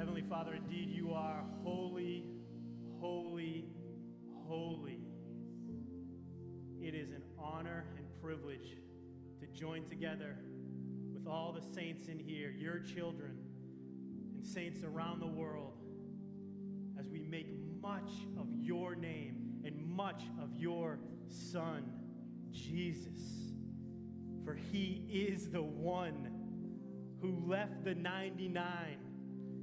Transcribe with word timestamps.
Heavenly 0.00 0.22
Father, 0.22 0.54
indeed 0.54 0.88
you 0.88 1.12
are 1.12 1.44
holy, 1.62 2.24
holy, 2.98 3.66
holy. 4.46 4.98
It 6.80 6.94
is 6.94 7.10
an 7.10 7.22
honor 7.38 7.84
and 7.98 8.06
privilege 8.22 8.78
to 9.40 9.46
join 9.48 9.86
together 9.90 10.38
with 11.12 11.26
all 11.26 11.52
the 11.52 11.60
saints 11.74 12.08
in 12.08 12.18
here, 12.18 12.50
your 12.50 12.78
children, 12.78 13.36
and 14.34 14.46
saints 14.46 14.80
around 14.82 15.20
the 15.20 15.26
world, 15.26 15.74
as 16.98 17.06
we 17.10 17.20
make 17.20 17.48
much 17.82 18.10
of 18.38 18.46
your 18.54 18.94
name 18.94 19.60
and 19.66 19.86
much 19.86 20.22
of 20.42 20.56
your 20.56 20.98
Son, 21.28 21.92
Jesus. 22.50 23.52
For 24.46 24.54
he 24.54 25.04
is 25.12 25.50
the 25.50 25.62
one 25.62 26.32
who 27.20 27.46
left 27.46 27.84
the 27.84 27.94
99 27.94 29.09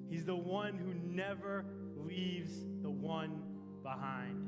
He's 0.09 0.25
the 0.25 0.35
one 0.35 0.77
who 0.77 0.93
never 0.93 1.66
leaves 1.95 2.52
the 2.81 2.89
one 2.89 3.41
behind. 3.84 4.43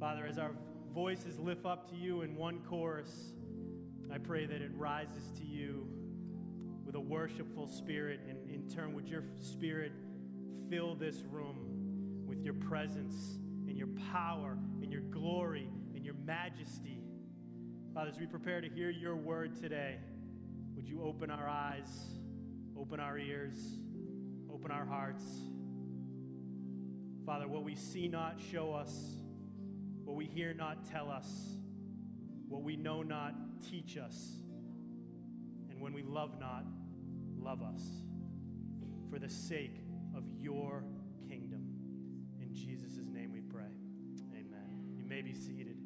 Father, 0.00 0.26
as 0.26 0.38
our 0.38 0.52
voices 0.92 1.38
lift 1.38 1.66
up 1.66 1.90
to 1.90 1.96
you 1.96 2.22
in 2.22 2.36
one 2.36 2.60
chorus, 2.68 3.32
I 4.12 4.18
pray 4.18 4.46
that 4.46 4.62
it 4.62 4.70
rises 4.74 5.30
to 5.38 5.44
you 5.44 5.86
with 6.84 6.94
a 6.94 7.00
worshipful 7.00 7.68
spirit, 7.68 8.20
and 8.28 8.38
in 8.50 8.68
turn, 8.68 8.94
would 8.94 9.08
your 9.08 9.24
spirit 9.40 9.92
fill 10.70 10.94
this 10.94 11.22
room 11.30 12.24
with 12.26 12.42
your 12.42 12.54
presence 12.54 13.38
and 13.66 13.76
your 13.76 13.88
power 14.12 14.56
and 14.82 14.90
your 14.92 15.02
glory 15.02 15.68
and 15.94 16.04
your 16.04 16.14
majesty. 16.14 17.02
Father, 17.94 18.10
as 18.10 18.18
we 18.18 18.26
prepare 18.26 18.60
to 18.60 18.68
hear 18.68 18.90
your 18.90 19.16
word 19.16 19.60
today, 19.60 19.96
would 20.74 20.88
you 20.88 21.02
open 21.02 21.30
our 21.30 21.48
eyes? 21.48 22.17
Open 22.80 23.00
our 23.00 23.18
ears, 23.18 23.58
open 24.52 24.70
our 24.70 24.86
hearts. 24.86 25.24
Father, 27.26 27.48
what 27.48 27.64
we 27.64 27.74
see 27.74 28.06
not, 28.06 28.36
show 28.52 28.72
us. 28.72 28.92
What 30.04 30.16
we 30.16 30.26
hear 30.26 30.54
not, 30.54 30.88
tell 30.88 31.10
us. 31.10 31.26
What 32.48 32.62
we 32.62 32.76
know 32.76 33.02
not, 33.02 33.34
teach 33.68 33.98
us. 33.98 34.38
And 35.68 35.80
when 35.80 35.92
we 35.92 36.02
love 36.02 36.38
not, 36.38 36.64
love 37.36 37.62
us. 37.62 37.82
For 39.10 39.18
the 39.18 39.28
sake 39.28 39.82
of 40.16 40.22
your 40.38 40.84
kingdom. 41.28 41.66
In 42.40 42.54
Jesus' 42.54 42.96
name 43.12 43.32
we 43.32 43.40
pray. 43.40 43.74
Amen. 44.32 44.94
You 44.96 45.04
may 45.04 45.20
be 45.20 45.34
seated. 45.34 45.76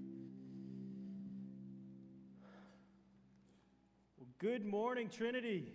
Well, 4.19 4.29
good 4.39 4.65
morning, 4.65 5.09
Trinity. 5.09 5.73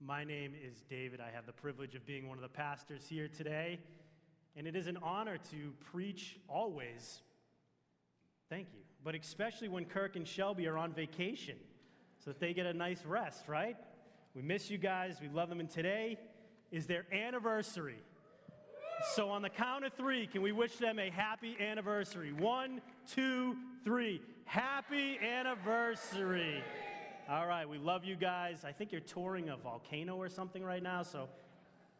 My 0.00 0.22
name 0.22 0.54
is 0.54 0.84
David. 0.88 1.20
I 1.20 1.34
have 1.34 1.44
the 1.44 1.52
privilege 1.52 1.96
of 1.96 2.06
being 2.06 2.28
one 2.28 2.38
of 2.38 2.42
the 2.42 2.48
pastors 2.48 3.06
here 3.08 3.26
today, 3.26 3.80
and 4.56 4.64
it 4.64 4.76
is 4.76 4.86
an 4.86 4.96
honor 5.02 5.38
to 5.50 5.72
preach 5.90 6.38
always. 6.46 7.20
Thank 8.48 8.68
you. 8.72 8.80
But 9.02 9.16
especially 9.16 9.68
when 9.68 9.86
Kirk 9.86 10.14
and 10.14 10.26
Shelby 10.26 10.68
are 10.68 10.78
on 10.78 10.92
vacation, 10.92 11.56
so 12.24 12.30
that 12.30 12.38
they 12.38 12.54
get 12.54 12.64
a 12.64 12.72
nice 12.72 13.04
rest, 13.04 13.48
right? 13.48 13.76
We 14.34 14.42
miss 14.42 14.70
you 14.70 14.78
guys. 14.78 15.16
We 15.20 15.28
love 15.28 15.48
them. 15.48 15.58
And 15.58 15.68
today 15.68 16.16
is 16.70 16.86
their 16.86 17.04
anniversary. 17.12 17.98
So, 19.14 19.30
on 19.30 19.42
the 19.42 19.50
count 19.50 19.84
of 19.84 19.92
three, 19.94 20.28
can 20.28 20.42
we 20.42 20.52
wish 20.52 20.76
them 20.76 21.00
a 21.00 21.10
happy 21.10 21.56
anniversary? 21.60 22.32
One, 22.32 22.80
two, 23.12 23.56
three. 23.84 24.22
Happy 24.44 25.18
anniversary. 25.18 26.62
All 27.30 27.46
right, 27.46 27.68
we 27.68 27.76
love 27.76 28.06
you 28.06 28.16
guys. 28.16 28.64
I 28.64 28.72
think 28.72 28.90
you're 28.90 29.02
touring 29.02 29.50
a 29.50 29.56
volcano 29.58 30.16
or 30.16 30.30
something 30.30 30.64
right 30.64 30.82
now, 30.82 31.02
so 31.02 31.28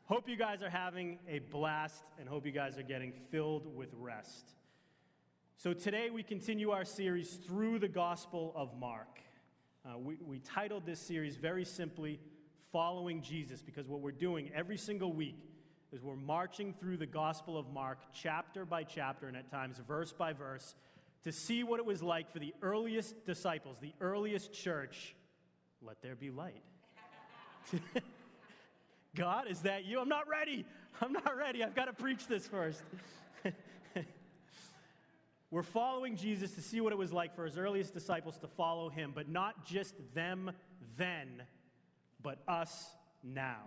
hope 0.07 0.27
you 0.27 0.37
guys 0.37 0.62
are 0.62 0.71
having 0.71 1.19
a 1.29 1.41
blast 1.41 2.03
and 2.19 2.27
hope 2.27 2.47
you 2.47 2.50
guys 2.50 2.78
are 2.78 2.83
getting 2.83 3.12
filled 3.31 3.77
with 3.77 3.91
rest. 3.93 4.55
So 5.59 5.75
today 5.75 6.09
we 6.09 6.22
continue 6.22 6.71
our 6.71 6.87
series 6.87 7.34
through 7.34 7.78
the 7.78 7.88
Gospel 7.88 8.55
of 8.56 8.75
Mark. 8.81 9.21
Uh, 9.84 9.99
we, 9.99 10.17
we 10.27 10.38
titled 10.38 10.87
this 10.87 10.99
series 10.99 11.37
very 11.37 11.67
simply, 11.67 12.21
Following 12.72 13.21
Jesus, 13.21 13.61
because 13.61 13.87
what 13.87 14.00
we're 14.00 14.12
doing 14.12 14.50
every 14.55 14.78
single 14.78 15.12
week 15.12 15.44
is 15.93 16.03
we're 16.03 16.17
marching 16.17 16.72
through 16.72 16.97
the 16.97 17.06
Gospel 17.06 17.59
of 17.59 17.69
Mark, 17.71 17.99
chapter 18.15 18.65
by 18.65 18.83
chapter, 18.83 19.28
and 19.28 19.37
at 19.37 19.50
times 19.50 19.78
verse 19.87 20.11
by 20.11 20.33
verse, 20.33 20.75
to 21.25 21.33
see 21.33 21.65
what 21.65 21.81
it 21.81 21.84
was 21.84 22.03
like 22.03 22.33
for 22.33 22.38
the 22.38 22.55
earliest 22.62 23.27
disciples, 23.27 23.77
the 23.78 23.93
earliest 24.00 24.55
church, 24.55 25.15
let 25.84 26.03
there 26.03 26.15
be 26.15 26.31
light. 26.31 26.62
God, 29.16 29.47
is 29.49 29.61
that 29.61 29.84
you? 29.84 30.00
I'm 30.00 30.09
not 30.09 30.28
ready. 30.28 30.65
I'm 31.00 31.12
not 31.12 31.37
ready. 31.37 31.62
I've 31.62 31.75
got 31.75 31.87
to 31.87 31.93
preach 31.93 32.27
this 32.27 32.47
first. 32.47 32.83
We're 35.50 35.62
following 35.62 36.17
Jesus 36.17 36.53
to 36.53 36.61
see 36.61 36.81
what 36.81 36.93
it 36.93 36.99
was 36.99 37.12
like 37.12 37.34
for 37.34 37.44
his 37.44 37.56
earliest 37.56 37.94
disciples 37.94 38.38
to 38.38 38.49
follow 38.49 38.91
him, 38.91 39.12
but 39.15 39.28
not 39.28 39.65
just 39.65 39.94
them 40.15 40.50
then, 40.97 41.43
but 42.22 42.43
us 42.47 42.91
now. 43.22 43.62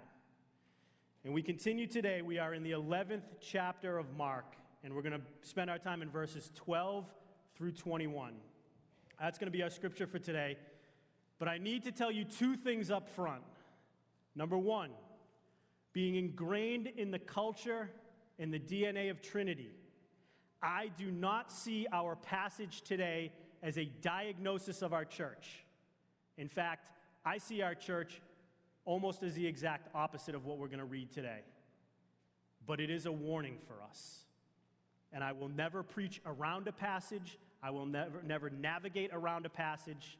And 1.23 1.33
we 1.33 1.41
continue 1.41 1.87
today. 1.87 2.21
We 2.21 2.37
are 2.39 2.53
in 2.53 2.63
the 2.63 2.71
11th 2.71 3.23
chapter 3.39 3.97
of 3.97 4.15
Mark, 4.17 4.55
and 4.83 4.93
we're 4.93 5.01
going 5.01 5.19
to 5.19 5.47
spend 5.47 5.69
our 5.69 5.79
time 5.79 6.01
in 6.01 6.09
verses 6.09 6.51
12 6.55 7.05
through 7.55 7.71
21. 7.71 8.33
That's 9.19 9.37
going 9.37 9.51
to 9.51 9.55
be 9.55 9.63
our 9.63 9.69
scripture 9.69 10.07
for 10.07 10.19
today. 10.19 10.57
But 11.41 11.47
I 11.47 11.57
need 11.57 11.85
to 11.85 11.91
tell 11.91 12.11
you 12.11 12.23
two 12.23 12.55
things 12.55 12.91
up 12.91 13.09
front. 13.09 13.41
Number 14.35 14.59
one, 14.59 14.91
being 15.91 16.13
ingrained 16.13 16.85
in 16.85 17.09
the 17.09 17.17
culture 17.17 17.89
and 18.37 18.53
the 18.53 18.59
DNA 18.59 19.09
of 19.09 19.23
Trinity, 19.23 19.71
I 20.61 20.91
do 20.99 21.09
not 21.09 21.51
see 21.51 21.87
our 21.91 22.15
passage 22.15 22.83
today 22.83 23.31
as 23.63 23.79
a 23.79 23.85
diagnosis 23.85 24.83
of 24.83 24.93
our 24.93 25.03
church. 25.03 25.65
In 26.37 26.47
fact, 26.47 26.91
I 27.25 27.39
see 27.39 27.63
our 27.63 27.73
church 27.73 28.21
almost 28.85 29.23
as 29.23 29.33
the 29.33 29.47
exact 29.47 29.89
opposite 29.95 30.35
of 30.35 30.45
what 30.45 30.59
we're 30.59 30.67
going 30.67 30.77
to 30.77 30.85
read 30.85 31.11
today. 31.11 31.39
But 32.67 32.79
it 32.79 32.91
is 32.91 33.07
a 33.07 33.11
warning 33.11 33.57
for 33.65 33.81
us. 33.89 34.25
And 35.11 35.23
I 35.23 35.31
will 35.31 35.49
never 35.49 35.81
preach 35.81 36.21
around 36.23 36.67
a 36.67 36.71
passage, 36.71 37.39
I 37.63 37.71
will 37.71 37.87
never, 37.87 38.21
never 38.21 38.51
navigate 38.51 39.09
around 39.11 39.47
a 39.47 39.49
passage. 39.49 40.19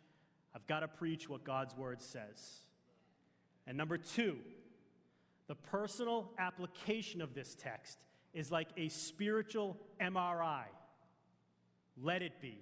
I've 0.55 0.67
got 0.67 0.81
to 0.81 0.87
preach 0.87 1.29
what 1.29 1.43
God's 1.43 1.75
word 1.75 2.01
says. 2.01 2.61
And 3.67 3.77
number 3.77 3.97
two, 3.97 4.37
the 5.47 5.55
personal 5.55 6.31
application 6.37 7.21
of 7.21 7.33
this 7.33 7.55
text 7.55 7.99
is 8.33 8.51
like 8.51 8.69
a 8.77 8.89
spiritual 8.89 9.77
MRI. 9.99 10.63
Let 12.01 12.21
it 12.21 12.41
be. 12.41 12.57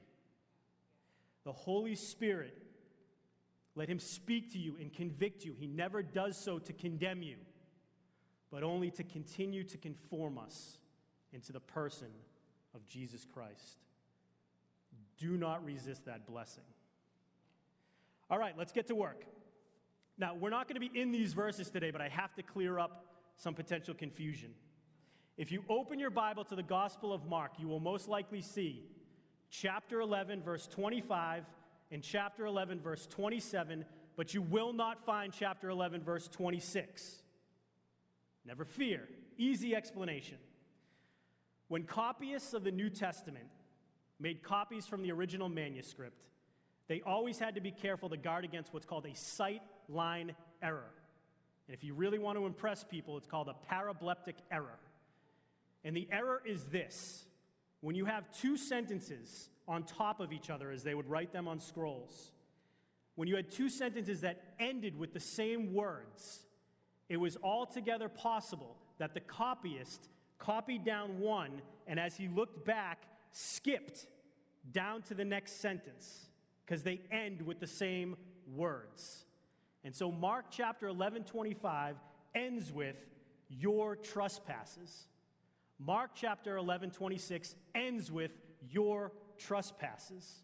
The 1.45 1.51
Holy 1.51 1.95
Spirit, 1.95 2.55
let 3.75 3.88
Him 3.88 4.00
speak 4.00 4.51
to 4.53 4.59
you 4.59 4.75
and 4.79 4.94
convict 4.94 5.45
you. 5.45 5.53
He 5.57 5.67
never 5.67 6.03
does 6.03 6.38
so 6.38 6.59
to 6.59 6.73
condemn 6.73 7.21
you, 7.21 7.38
but 8.51 8.63
only 8.63 8.91
to 8.91 9.03
continue 9.03 9.63
to 9.63 9.77
conform 9.77 10.38
us 10.38 10.77
into 11.31 11.53
the 11.53 11.59
person 11.59 12.09
of 12.75 12.88
Jesus 12.88 13.25
Christ. 13.25 13.77
Do 15.17 15.38
not 15.38 15.63
resist 15.63 16.06
that 16.06 16.25
blessing. 16.25 16.63
All 18.29 18.38
right, 18.38 18.53
let's 18.57 18.72
get 18.72 18.88
to 18.88 18.95
work. 18.95 19.25
Now, 20.17 20.35
we're 20.35 20.50
not 20.50 20.67
going 20.67 20.79
to 20.79 20.88
be 20.88 21.00
in 21.00 21.12
these 21.12 21.34
verses 21.34 21.69
today, 21.69 21.91
but 21.91 22.01
I 22.01 22.09
have 22.09 22.35
to 22.35 22.44
clear 22.44 22.78
up 22.78 23.06
some 23.38 23.53
potential 23.53 23.94
confusion. 23.94 24.51
If 25.38 25.51
you 25.51 25.63
open 25.69 25.97
your 25.97 26.09
Bible 26.09 26.44
to 26.45 26.56
the 26.56 26.63
Gospel 26.63 27.13
of 27.13 27.25
Mark, 27.25 27.53
you 27.57 27.68
will 27.68 27.79
most 27.79 28.09
likely 28.09 28.41
see 28.41 28.84
chapter 29.50 30.01
11, 30.01 30.44
verse 30.44 30.68
25, 30.68 31.45
and 31.91 32.03
chapter 32.03 32.45
11, 32.45 32.81
verse 32.81 33.07
27, 33.07 33.85
but 34.15 34.33
you 34.33 34.42
will 34.42 34.74
not 34.74 35.06
find 35.06 35.33
chapter 35.33 35.69
11, 35.69 36.03
verse 36.03 36.27
26. 36.27 37.24
Never 38.45 38.65
fear. 38.65 39.07
Easy 39.38 39.75
explanation. 39.75 40.38
When 41.69 41.83
copyists 41.83 42.53
of 42.53 42.63
the 42.63 42.71
New 42.71 42.89
Testament 42.89 43.48
made 44.19 44.44
copies 44.44 44.86
from 44.86 45.01
the 45.01 45.12
original 45.12 45.48
manuscript, 45.48 46.25
they 46.89 47.01
always 47.06 47.38
had 47.38 47.56
to 47.56 47.62
be 47.62 47.71
careful 47.71 48.09
to 48.09 48.18
guard 48.18 48.44
against 48.44 48.74
what's 48.74 48.86
called 48.86 49.06
a 49.06 49.15
sight 49.15 49.62
line 49.88 50.36
error. 50.62 50.91
And 51.68 51.75
if 51.75 51.83
you 51.83 51.94
really 51.94 52.18
want 52.18 52.38
to 52.38 52.47
impress 52.47 52.83
people, 52.83 53.15
it's 53.15 53.27
called 53.27 53.47
a 53.47 53.74
parableptic 53.74 54.33
error. 54.51 54.80
And 55.86 55.95
the 55.95 56.09
error 56.12 56.41
is 56.45 56.65
this 56.65 57.25
when 57.81 57.95
you 57.95 58.06
have 58.06 58.25
two 58.33 58.57
sentences 58.57 59.50
on 59.68 59.83
top 59.83 60.19
of 60.19 60.33
each 60.33 60.50
other, 60.50 60.71
as 60.71 60.83
they 60.83 60.95
would 60.95 61.07
write 61.07 61.31
them 61.31 61.47
on 61.47 61.59
scrolls, 61.59 62.31
when 63.15 63.27
you 63.27 63.36
had 63.36 63.51
two 63.51 63.69
sentences 63.69 64.21
that 64.21 64.56
ended 64.59 64.97
with 64.97 65.13
the 65.13 65.19
same 65.19 65.74
words, 65.75 66.39
it 67.07 67.18
was 67.18 67.38
altogether 67.44 68.09
possible 68.09 68.77
that 68.97 69.13
the 69.13 69.19
copyist 69.19 70.09
copied 70.39 70.83
down 70.83 71.19
one 71.19 71.62
and 71.86 72.00
as 72.00 72.18
he 72.18 72.27
looked 72.27 72.65
back, 72.65 73.03
skipped 73.31 74.07
down 74.71 75.03
to 75.03 75.13
the 75.13 75.25
next 75.25 75.62
sentence 75.62 76.28
because 76.69 76.83
they 76.83 77.01
end 77.10 77.42
with 77.42 77.60
the 77.60 77.66
same 77.66 78.16
words. 78.56 79.25
And 79.83 79.95
so 79.95 80.12
Mark 80.12 80.45
chapter 80.51 80.88
11, 80.88 81.24
25 81.24 81.95
ends 82.36 82.71
with 82.71 82.95
your 83.48 83.95
trespasses. 83.95 85.07
Mark 85.80 86.12
chapter 86.13 86.57
11, 86.57 86.92
26 86.92 87.56
ends 87.74 88.12
with 88.12 88.30
your 88.69 89.12
trespasses. 89.39 90.44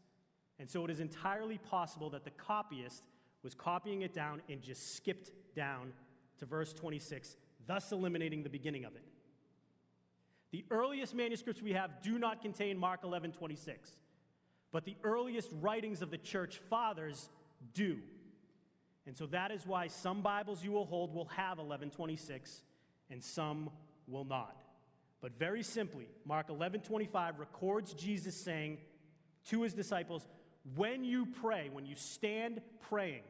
And 0.57 0.67
so 0.67 0.83
it 0.83 0.89
is 0.89 0.99
entirely 0.99 1.59
possible 1.59 2.09
that 2.09 2.23
the 2.23 2.31
copyist 2.31 3.03
was 3.43 3.53
copying 3.53 4.01
it 4.01 4.13
down 4.13 4.41
and 4.49 4.63
just 4.63 4.95
skipped 4.95 5.29
down 5.55 5.93
to 6.39 6.47
verse 6.47 6.73
26, 6.73 7.35
thus 7.67 7.91
eliminating 7.91 8.41
the 8.41 8.49
beginning 8.49 8.83
of 8.83 8.95
it. 8.95 9.03
The 10.51 10.65
earliest 10.71 11.13
manuscripts 11.13 11.61
we 11.61 11.73
have 11.73 12.01
do 12.01 12.17
not 12.17 12.41
contain 12.41 12.79
Mark 12.79 13.01
11, 13.03 13.33
26, 13.33 13.91
but 14.75 14.83
the 14.83 14.97
earliest 15.05 15.49
writings 15.61 16.01
of 16.01 16.11
the 16.11 16.17
church 16.17 16.59
fathers 16.69 17.29
do. 17.73 17.97
And 19.07 19.15
so 19.15 19.25
that 19.27 19.49
is 19.51 19.65
why 19.65 19.87
some 19.87 20.21
Bibles 20.21 20.65
you 20.65 20.73
will 20.73 20.83
hold 20.83 21.13
will 21.13 21.27
have 21.27 21.59
1126 21.59 22.61
and 23.09 23.23
some 23.23 23.69
will 24.05 24.25
not. 24.25 24.61
But 25.21 25.39
very 25.39 25.63
simply, 25.63 26.09
Mark 26.25 26.49
11:25 26.49 27.39
records 27.39 27.93
Jesus 27.93 28.35
saying 28.35 28.79
to 29.45 29.61
his 29.61 29.73
disciples, 29.73 30.27
"When 30.75 31.05
you 31.05 31.27
pray, 31.27 31.69
when 31.69 31.85
you 31.85 31.95
stand 31.95 32.61
praying, 32.81 33.23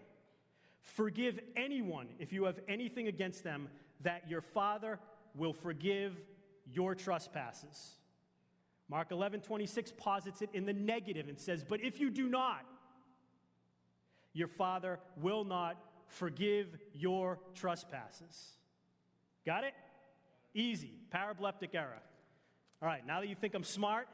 forgive 0.80 1.40
anyone 1.56 2.10
if 2.18 2.34
you 2.34 2.46
have 2.46 2.60
anything 2.68 3.08
against 3.08 3.44
them, 3.44 3.70
that 4.00 4.28
your 4.28 4.42
Father 4.42 5.00
will 5.36 5.54
forgive 5.54 6.20
your 6.66 6.96
trespasses." 6.96 8.00
Mark 8.88 9.10
11:26 9.10 9.92
posits 9.98 10.42
it 10.42 10.50
in 10.54 10.66
the 10.66 10.74
negative 10.74 11.28
and 11.28 11.40
says, 11.40 11.64
"But 11.64 11.82
if 11.82 12.00
you 12.00 12.10
do 12.10 12.30
not, 12.30 12.66
your 14.34 14.48
Father 14.48 15.00
will 15.18 15.44
not 15.44 15.78
forgive 16.08 16.78
your 16.94 17.40
trespasses." 17.54 18.58
Got 19.46 19.64
it? 19.64 19.74
Easy. 20.54 20.94
Parableptic 21.12 21.74
era. 21.74 22.02
All 22.82 22.88
right, 22.88 23.06
now 23.06 23.22
that 23.22 23.28
you 23.28 23.36
think 23.36 23.54
I'm 23.54 23.64
smart, 23.64 24.08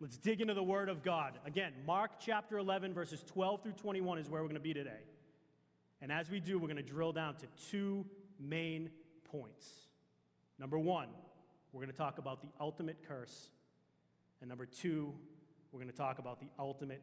let's 0.00 0.18
dig 0.18 0.40
into 0.40 0.54
the 0.54 0.62
Word 0.62 0.88
of 0.88 1.02
God. 1.02 1.38
Again, 1.44 1.72
Mark 1.86 2.12
chapter 2.20 2.58
11, 2.58 2.92
verses 2.94 3.22
12 3.24 3.62
through 3.62 3.72
21 3.72 4.18
is 4.18 4.28
where 4.28 4.42
we're 4.42 4.48
going 4.48 4.54
to 4.54 4.60
be 4.60 4.74
today. 4.74 5.02
And 6.00 6.12
as 6.12 6.30
we 6.30 6.38
do, 6.38 6.58
we're 6.58 6.68
going 6.68 6.76
to 6.76 6.82
drill 6.82 7.12
down 7.12 7.36
to 7.36 7.46
two 7.70 8.06
main 8.38 8.90
points. 9.24 9.88
Number 10.58 10.78
one, 10.78 11.08
we're 11.72 11.80
going 11.80 11.92
to 11.92 11.96
talk 11.96 12.18
about 12.18 12.40
the 12.40 12.48
ultimate 12.60 12.98
curse. 13.06 13.50
And 14.40 14.48
number 14.48 14.66
two, 14.66 15.12
we're 15.72 15.80
going 15.80 15.90
to 15.90 15.96
talk 15.96 16.18
about 16.18 16.40
the 16.40 16.48
ultimate 16.58 17.02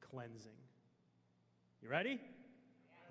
cleansing. 0.00 0.52
You 1.82 1.88
ready? 1.88 2.20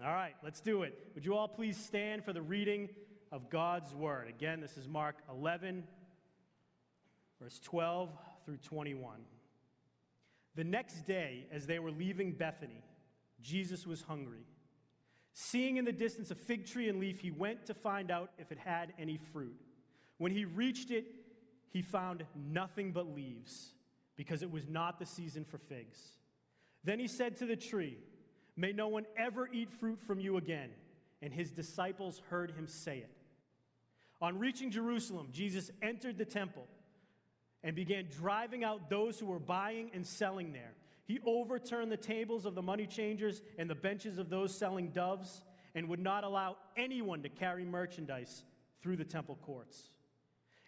All 0.03 0.13
right, 0.13 0.35
let's 0.43 0.61
do 0.61 0.83
it. 0.83 0.97
Would 1.15 1.25
you 1.25 1.35
all 1.35 1.47
please 1.47 1.77
stand 1.77 2.23
for 2.23 2.33
the 2.33 2.41
reading 2.41 2.89
of 3.33 3.49
God's 3.49 3.95
word. 3.95 4.27
Again, 4.27 4.61
this 4.61 4.77
is 4.77 4.87
Mark 4.87 5.15
11, 5.27 5.85
verse 7.41 7.59
12 7.63 8.11
through 8.45 8.57
21. 8.57 9.21
The 10.55 10.63
next 10.63 11.07
day, 11.07 11.47
as 11.51 11.65
they 11.65 11.79
were 11.79 11.89
leaving 11.89 12.33
Bethany, 12.33 12.83
Jesus 13.41 13.87
was 13.87 14.03
hungry. 14.03 14.45
Seeing 15.33 15.77
in 15.77 15.85
the 15.85 15.91
distance 15.91 16.29
a 16.29 16.35
fig 16.35 16.67
tree 16.67 16.89
and 16.89 16.99
leaf, 16.99 17.21
he 17.21 17.31
went 17.31 17.65
to 17.65 17.73
find 17.73 18.11
out 18.11 18.29
if 18.37 18.51
it 18.51 18.59
had 18.59 18.93
any 18.99 19.17
fruit. 19.17 19.59
When 20.19 20.31
he 20.31 20.45
reached 20.45 20.91
it, 20.91 21.05
he 21.73 21.81
found 21.81 22.23
nothing 22.35 22.93
but 22.93 23.13
leaves, 23.13 23.73
because 24.15 24.43
it 24.43 24.51
was 24.51 24.69
not 24.69 24.99
the 24.99 25.05
season 25.05 25.43
for 25.43 25.57
figs. 25.57 25.99
Then 26.83 26.99
he 26.99 27.07
said 27.07 27.35
to 27.37 27.45
the 27.45 27.55
tree, 27.55 27.97
May 28.55 28.71
no 28.71 28.87
one 28.87 29.05
ever 29.17 29.49
eat 29.51 29.71
fruit 29.71 29.99
from 30.05 30.19
you 30.19 30.37
again. 30.37 30.69
And 31.21 31.33
his 31.33 31.51
disciples 31.51 32.21
heard 32.29 32.51
him 32.51 32.67
say 32.67 32.97
it. 32.97 33.11
On 34.21 34.37
reaching 34.37 34.71
Jerusalem, 34.71 35.29
Jesus 35.31 35.71
entered 35.81 36.17
the 36.17 36.25
temple 36.25 36.67
and 37.63 37.75
began 37.75 38.07
driving 38.09 38.63
out 38.63 38.89
those 38.89 39.19
who 39.19 39.25
were 39.25 39.39
buying 39.39 39.89
and 39.93 40.05
selling 40.05 40.51
there. 40.51 40.73
He 41.05 41.19
overturned 41.25 41.91
the 41.91 41.97
tables 41.97 42.45
of 42.45 42.55
the 42.55 42.61
money 42.61 42.85
changers 42.85 43.41
and 43.57 43.69
the 43.69 43.75
benches 43.75 44.17
of 44.17 44.29
those 44.29 44.55
selling 44.55 44.89
doves 44.89 45.43
and 45.75 45.87
would 45.89 45.99
not 45.99 46.23
allow 46.23 46.57
anyone 46.77 47.23
to 47.23 47.29
carry 47.29 47.65
merchandise 47.65 48.43
through 48.81 48.97
the 48.97 49.05
temple 49.05 49.37
courts. 49.41 49.89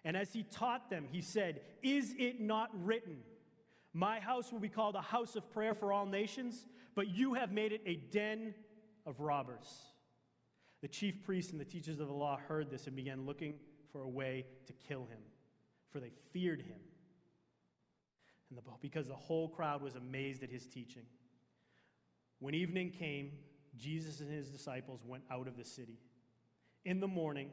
And 0.05 0.15
as 0.15 0.31
he 0.31 0.43
taught 0.43 0.89
them, 0.91 1.07
he 1.11 1.21
said, 1.21 1.61
Is 1.81 2.13
it 2.17 2.39
not 2.39 2.69
written, 2.85 3.17
My 3.91 4.19
house 4.19 4.51
will 4.51 4.59
be 4.59 4.69
called 4.69 4.95
a 4.95 5.01
house 5.01 5.35
of 5.35 5.51
prayer 5.51 5.73
for 5.73 5.91
all 5.91 6.05
nations, 6.05 6.67
but 6.93 7.09
you 7.09 7.33
have 7.33 7.51
made 7.51 7.73
it 7.73 7.81
a 7.87 7.95
den 7.95 8.53
of 9.07 9.19
robbers? 9.19 9.67
The 10.81 10.87
chief 10.87 11.23
priests 11.23 11.51
and 11.51 11.59
the 11.59 11.65
teachers 11.65 11.99
of 11.99 12.07
the 12.07 12.13
law 12.13 12.37
heard 12.37 12.69
this 12.69 12.85
and 12.85 12.95
began 12.95 13.25
looking 13.25 13.55
for 13.91 14.03
a 14.03 14.07
way 14.07 14.45
to 14.67 14.73
kill 14.73 15.07
him, 15.07 15.21
for 15.89 15.99
they 15.99 16.11
feared 16.31 16.61
him. 16.61 16.77
And 18.51 18.59
the, 18.59 18.63
because 18.81 19.07
the 19.07 19.15
whole 19.15 19.49
crowd 19.49 19.81
was 19.81 19.95
amazed 19.95 20.43
at 20.43 20.51
his 20.51 20.67
teaching. 20.67 21.03
When 22.37 22.53
evening 22.53 22.91
came, 22.91 23.31
Jesus 23.75 24.19
and 24.19 24.29
his 24.29 24.49
disciples 24.49 25.03
went 25.03 25.23
out 25.31 25.47
of 25.47 25.57
the 25.57 25.65
city. 25.65 25.97
In 26.83 26.99
the 26.99 27.07
morning, 27.07 27.49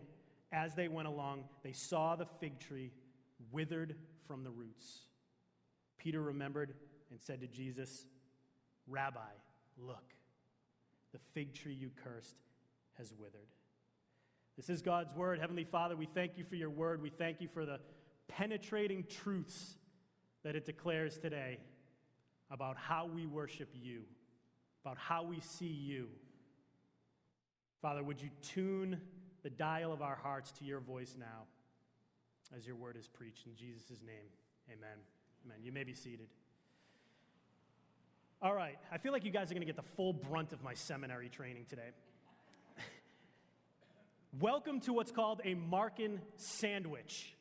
as 0.53 0.75
they 0.75 0.89
went 0.89 1.09
along, 1.09 1.45
they 1.63 1.73
saw 1.73 2.15
the 2.15 2.27
fig 2.41 2.61
tree 2.61 2.93
withered 3.51 3.97
from 4.27 4.45
the 4.45 4.51
roots. 4.51 5.01
Peter 5.99 6.21
remembered 6.21 6.75
and 7.11 7.21
said 7.21 7.41
to 7.41 7.47
Jesus, 7.47 8.05
Rabbi, 8.87 9.21
look, 9.79 10.15
the 11.13 11.19
fig 11.33 11.55
tree 11.55 11.75
you 11.75 11.91
cursed 12.05 12.37
has 12.99 13.13
withered. 13.19 13.49
This 14.57 14.69
is 14.69 14.83
God's 14.83 15.15
word. 15.15 15.39
Heavenly 15.39 15.65
Father, 15.65 15.97
we 15.97 16.07
thank 16.07 16.37
you 16.37 16.45
for 16.45 16.57
your 16.57 16.71
word. 16.71 17.01
We 17.03 17.11
thank 17.11 17.41
you 17.41 17.49
for 17.49 17.65
the 17.65 17.81
penetrating 18.29 19.05
truths 19.09 19.77
that 20.45 20.57
it 20.57 20.67
declares 20.67 21.19
today 21.19 21.59
about 22.51 22.77
how 22.77 23.07
we 23.07 23.27
worship 23.27 23.71
you, 23.73 24.03
about 24.85 24.99
how 24.99 25.23
we 25.23 25.41
see 25.41 25.67
you. 25.67 26.09
Father, 27.81 28.03
would 28.03 28.21
you 28.21 28.29
tune 28.43 29.01
the 29.43 29.51
dial 29.51 29.93
of 29.93 30.03
our 30.03 30.17
hearts 30.17 30.53
to 30.53 30.65
your 30.65 30.81
voice 30.81 31.17
now 31.19 31.47
as 32.57 32.67
your 32.67 32.77
word 32.77 32.97
is 32.97 33.09
preached? 33.09 33.47
In 33.47 33.55
Jesus' 33.57 34.01
name, 34.05 34.27
amen. 34.69 34.99
Amen. 35.45 35.59
You 35.63 35.73
may 35.73 35.85
be 35.85 35.95
seated. 35.95 36.29
All 38.41 38.55
right, 38.55 38.79
I 38.91 38.99
feel 38.99 39.13
like 39.13 39.25
you 39.25 39.31
guys 39.31 39.51
are 39.51 39.55
going 39.55 39.63
to 39.63 39.73
get 39.73 39.77
the 39.77 39.89
full 39.97 40.13
brunt 40.13 40.53
of 40.53 40.63
my 40.63 40.75
seminary 40.75 41.29
training 41.29 41.67
today. 41.69 41.91
Welcome 44.41 44.81
to 44.81 44.93
what's 44.93 45.13
called 45.13 45.41
a 45.45 45.55
Markan 45.55 46.19
sandwich. 46.37 47.37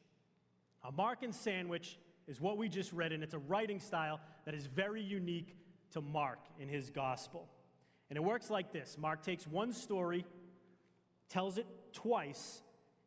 A 0.84 0.92
Markan 0.92 1.34
sandwich 1.34 1.98
is 2.28 2.40
what 2.40 2.58
we 2.58 2.70
just 2.70 2.94
read, 2.94 3.12
and 3.12 3.24
it's 3.24 3.34
a 3.34 3.40
writing 3.40 3.80
style 3.80 4.20
that 4.46 4.54
is 4.54 4.68
very 4.68 5.02
unique 5.02 5.56
to 5.92 6.02
Mark 6.02 6.40
in 6.60 6.68
his 6.68 6.90
gospel. 6.90 7.48
And 8.10 8.18
it 8.18 8.24
works 8.24 8.50
like 8.50 8.72
this 8.72 8.98
Mark 9.00 9.24
takes 9.24 9.48
one 9.48 9.74
story, 9.74 10.26
tells 11.30 11.58
it 11.58 11.66
twice, 11.94 12.62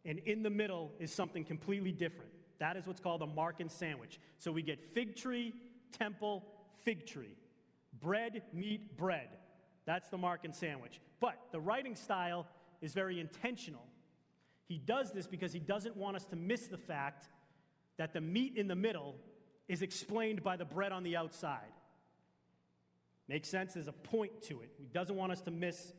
and 0.05 0.19
in 0.21 0.43
the 0.43 0.51
middle 0.51 0.93
is 0.99 1.13
something 1.13 1.45
completely 1.45 1.93
different. 1.93 2.31
That 2.59 2.77
is 2.77 2.87
what's 2.87 3.01
called 3.01 3.23
a 3.23 3.27
Markan 3.27 3.71
sandwich. 3.71 4.21
So 4.39 4.53
we 4.53 4.63
get 4.63 4.95
fig 4.95 5.17
tree, 5.17 5.55
temple, 5.99 6.45
fig 6.85 7.07
tree. 7.07 7.37
Bread, 8.01 8.43
meat, 8.53 8.97
bread. 8.97 9.29
That's 9.87 10.09
the 10.09 10.19
Markan 10.19 10.55
sandwich. 10.55 11.01
But 11.21 11.39
the 11.53 11.61
writing 11.61 11.97
style 11.97 12.47
is 12.81 12.93
very 12.93 13.21
intentional. 13.21 13.85
He 14.67 14.79
does 14.79 15.13
this 15.13 15.27
because 15.27 15.53
he 15.53 15.61
doesn't 15.61 15.97
want 15.97 16.17
us 16.17 16.25
to 16.27 16.37
miss 16.37 16.67
the 16.67 16.79
fact 16.79 17.29
that 17.97 18.13
the 18.13 18.21
meat 18.21 18.57
in 18.57 18.67
the 18.69 18.75
middle 18.75 19.17
is 19.69 19.83
explained 19.83 20.43
by 20.43 20.57
the 20.57 20.65
bread 20.65 20.93
on 20.93 21.03
the 21.03 21.17
outside. 21.17 21.61
Makes 23.29 23.49
sense? 23.49 23.75
There's 23.75 23.89
a 23.89 23.93
point 23.93 24.43
to 24.43 24.61
it. 24.61 24.71
He 24.79 24.87
doesn't 24.87 25.17
want 25.17 25.33
us 25.33 25.41
to 25.43 25.51
miss 25.51 25.93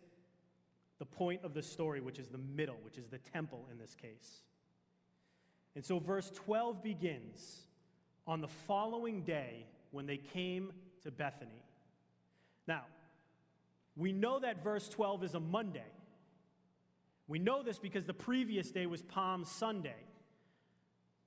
the 0.99 1.05
point 1.05 1.43
of 1.43 1.53
the 1.53 1.61
story, 1.61 2.01
which 2.01 2.19
is 2.19 2.29
the 2.29 2.37
middle, 2.37 2.77
which 2.83 2.97
is 2.97 3.07
the 3.07 3.17
temple 3.17 3.67
in 3.71 3.77
this 3.77 3.95
case. 3.95 4.41
And 5.75 5.83
so, 5.83 5.99
verse 5.99 6.31
12 6.33 6.81
begins 6.81 7.61
on 8.25 8.41
the 8.41 8.47
following 8.47 9.23
day 9.23 9.65
when 9.91 10.05
they 10.05 10.17
came 10.17 10.71
to 11.03 11.11
Bethany. 11.11 11.63
Now, 12.67 12.83
we 13.95 14.11
know 14.11 14.39
that 14.39 14.63
verse 14.63 14.89
12 14.89 15.23
is 15.23 15.33
a 15.35 15.39
Monday. 15.39 15.91
We 17.27 17.39
know 17.39 17.63
this 17.63 17.79
because 17.79 18.05
the 18.05 18.13
previous 18.13 18.71
day 18.71 18.85
was 18.85 19.01
Palm 19.01 19.45
Sunday. 19.45 19.95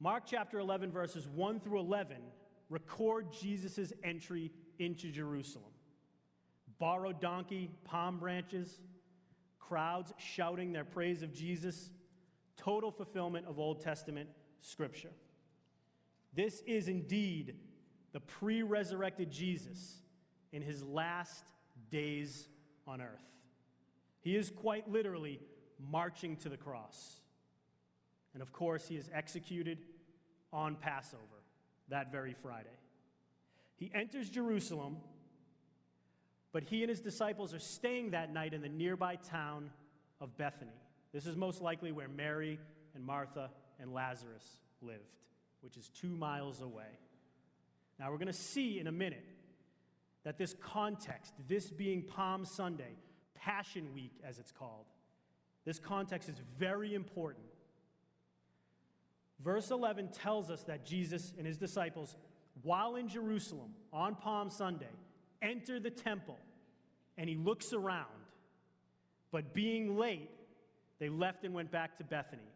Mark 0.00 0.25
chapter 0.26 0.58
11, 0.58 0.92
verses 0.92 1.26
1 1.26 1.60
through 1.60 1.80
11 1.80 2.16
record 2.70 3.32
Jesus' 3.32 3.92
entry 4.04 4.52
into 4.78 5.10
Jerusalem. 5.10 5.72
Borrowed 6.78 7.20
donkey, 7.20 7.70
palm 7.84 8.18
branches, 8.18 8.78
crowds 9.68 10.12
shouting 10.16 10.72
their 10.72 10.84
praise 10.84 11.22
of 11.22 11.32
Jesus, 11.32 11.90
total 12.56 12.90
fulfillment 12.90 13.46
of 13.46 13.58
Old 13.58 13.80
Testament 13.80 14.28
scripture. 14.60 15.12
This 16.34 16.62
is 16.66 16.88
indeed 16.88 17.56
the 18.12 18.20
pre 18.20 18.62
resurrected 18.62 19.30
Jesus 19.30 19.98
in 20.52 20.62
his 20.62 20.82
last 20.82 21.44
days 21.90 22.48
on 22.87 23.02
earth. 23.02 23.25
He 24.20 24.37
is 24.37 24.50
quite 24.50 24.90
literally 24.90 25.40
marching 25.90 26.37
to 26.37 26.48
the 26.48 26.56
cross. 26.56 27.20
And 28.34 28.42
of 28.42 28.52
course, 28.52 28.88
he 28.88 28.96
is 28.96 29.10
executed 29.12 29.78
on 30.52 30.76
Passover 30.76 31.22
that 31.88 32.10
very 32.10 32.34
Friday. 32.34 32.68
He 33.76 33.90
enters 33.94 34.28
Jerusalem, 34.28 34.96
but 36.52 36.62
he 36.64 36.82
and 36.82 36.90
his 36.90 37.00
disciples 37.00 37.52
are 37.52 37.58
staying 37.58 38.10
that 38.10 38.32
night 38.32 38.54
in 38.54 38.62
the 38.62 38.68
nearby 38.68 39.16
town 39.16 39.70
of 40.20 40.36
Bethany. 40.36 40.72
This 41.12 41.26
is 41.26 41.36
most 41.36 41.60
likely 41.60 41.92
where 41.92 42.08
Mary 42.08 42.58
and 42.94 43.04
Martha 43.04 43.50
and 43.80 43.92
Lazarus 43.92 44.58
lived, 44.80 45.16
which 45.60 45.76
is 45.76 45.88
two 45.88 46.08
miles 46.08 46.60
away. 46.60 46.98
Now, 47.98 48.10
we're 48.10 48.18
going 48.18 48.28
to 48.28 48.32
see 48.32 48.78
in 48.78 48.86
a 48.86 48.92
minute 48.92 49.24
that 50.24 50.38
this 50.38 50.54
context, 50.60 51.32
this 51.48 51.70
being 51.70 52.02
Palm 52.02 52.44
Sunday, 52.44 52.96
Passion 53.34 53.94
Week 53.94 54.12
as 54.24 54.38
it's 54.38 54.52
called, 54.52 54.86
this 55.64 55.78
context 55.78 56.28
is 56.28 56.40
very 56.58 56.94
important. 56.94 57.44
Verse 59.40 59.70
11 59.70 60.08
tells 60.08 60.50
us 60.50 60.62
that 60.64 60.84
Jesus 60.84 61.32
and 61.36 61.46
his 61.46 61.58
disciples, 61.58 62.16
while 62.62 62.96
in 62.96 63.08
Jerusalem 63.08 63.74
on 63.92 64.14
Palm 64.14 64.50
Sunday, 64.50 64.86
enter 65.42 65.80
the 65.80 65.90
temple 65.90 66.38
and 67.16 67.28
he 67.28 67.37
looks 67.37 67.73
around. 67.73 68.07
But 69.30 69.54
being 69.54 69.97
late, 69.97 70.30
they 70.99 71.09
left 71.09 71.45
and 71.45 71.54
went 71.54 71.71
back 71.71 71.99
to 71.99 72.04
Bethany. 72.04 72.50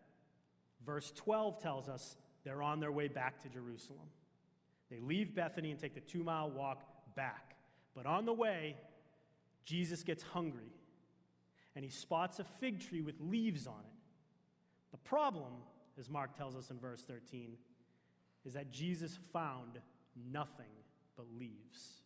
Verse 0.85 1.13
12 1.17 1.61
tells 1.61 1.89
us 1.89 2.17
they're 2.45 2.63
on 2.63 2.81
their 2.81 2.93
way 2.93 3.09
back 3.09 3.41
to 3.43 3.49
Jerusalem. 3.49 4.09
They 4.91 5.01
leave 5.01 5.35
Bethany 5.35 5.71
and 5.71 5.81
take 5.81 5.95
the 5.95 6.01
two 6.01 6.23
mile 6.23 6.51
walk 6.51 6.83
back. 7.15 7.57
But 7.95 8.07
on 8.07 8.25
the 8.25 8.33
way, 8.33 8.77
Jesus 9.65 10.03
gets 10.03 10.23
hungry 10.23 10.73
and 11.75 11.85
he 11.85 11.91
spots 11.91 12.39
a 12.39 12.45
fig 12.45 12.81
tree 12.81 13.01
with 13.01 13.15
leaves 13.21 13.67
on 13.67 13.81
it. 13.81 13.97
The 14.91 14.99
problem, 14.99 15.53
as 15.99 16.11
Mark 16.11 16.37
tells 16.37 16.55
us 16.55 16.71
in 16.71 16.79
verse 16.79 17.03
13, 17.03 17.57
is 18.45 18.55
that 18.55 18.71
Jesus 18.73 19.19
found 19.33 19.79
nothing 20.31 20.67
but 21.17 21.27
leaves. 21.39 22.02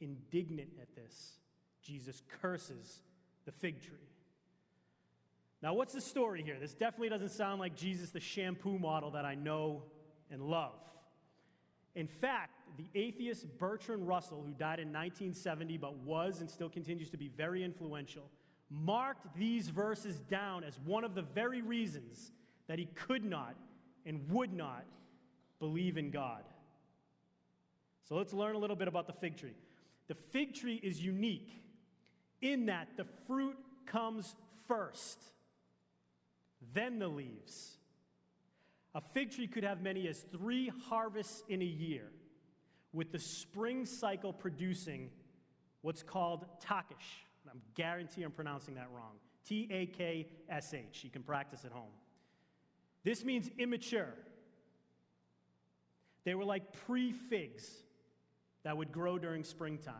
Indignant 0.00 0.70
at 0.80 0.94
this, 0.94 1.38
Jesus 1.82 2.22
curses 2.40 3.02
the 3.44 3.52
fig 3.52 3.80
tree. 3.80 3.96
Now, 5.62 5.74
what's 5.74 5.92
the 5.92 6.00
story 6.00 6.42
here? 6.42 6.56
This 6.58 6.72
definitely 6.72 7.10
doesn't 7.10 7.32
sound 7.32 7.60
like 7.60 7.76
Jesus, 7.76 8.10
the 8.10 8.20
shampoo 8.20 8.78
model 8.78 9.10
that 9.10 9.24
I 9.26 9.34
know 9.34 9.82
and 10.30 10.42
love. 10.42 10.78
In 11.94 12.06
fact, 12.06 12.60
the 12.78 12.88
atheist 12.94 13.46
Bertrand 13.58 14.06
Russell, 14.06 14.42
who 14.42 14.52
died 14.52 14.78
in 14.78 14.88
1970 14.88 15.76
but 15.76 15.96
was 15.98 16.40
and 16.40 16.48
still 16.48 16.70
continues 16.70 17.10
to 17.10 17.18
be 17.18 17.28
very 17.28 17.62
influential, 17.62 18.30
marked 18.70 19.36
these 19.36 19.68
verses 19.68 20.20
down 20.20 20.64
as 20.64 20.78
one 20.84 21.04
of 21.04 21.14
the 21.14 21.22
very 21.22 21.60
reasons 21.60 22.30
that 22.68 22.78
he 22.78 22.86
could 22.94 23.24
not 23.24 23.54
and 24.06 24.30
would 24.30 24.52
not 24.52 24.84
believe 25.58 25.98
in 25.98 26.10
God. 26.10 26.44
So 28.08 28.14
let's 28.14 28.32
learn 28.32 28.54
a 28.54 28.58
little 28.58 28.76
bit 28.76 28.88
about 28.88 29.06
the 29.06 29.12
fig 29.12 29.36
tree. 29.36 29.54
The 30.10 30.16
fig 30.16 30.54
tree 30.54 30.80
is 30.82 31.00
unique 31.00 31.62
in 32.42 32.66
that 32.66 32.88
the 32.96 33.06
fruit 33.28 33.56
comes 33.86 34.34
first, 34.66 35.22
then 36.74 36.98
the 36.98 37.06
leaves. 37.06 37.76
A 38.96 39.00
fig 39.00 39.30
tree 39.30 39.46
could 39.46 39.62
have 39.62 39.82
many 39.82 40.08
as 40.08 40.24
three 40.32 40.72
harvests 40.88 41.44
in 41.48 41.62
a 41.62 41.64
year, 41.64 42.10
with 42.92 43.12
the 43.12 43.20
spring 43.20 43.86
cycle 43.86 44.32
producing 44.32 45.10
what's 45.82 46.02
called 46.02 46.44
takish. 46.58 47.24
I'm 47.48 47.62
guarantee 47.76 48.24
I'm 48.24 48.32
pronouncing 48.32 48.74
that 48.74 48.88
wrong. 48.92 49.12
T 49.46 49.68
A 49.70 49.86
K 49.86 50.26
S 50.48 50.74
H. 50.74 51.04
You 51.04 51.10
can 51.10 51.22
practice 51.22 51.64
at 51.64 51.70
home. 51.70 51.92
This 53.04 53.24
means 53.24 53.48
immature. 53.58 54.14
They 56.24 56.34
were 56.34 56.44
like 56.44 56.72
pre 56.84 57.12
figs 57.12 57.84
that 58.62 58.76
would 58.76 58.92
grow 58.92 59.18
during 59.18 59.44
springtime. 59.44 59.94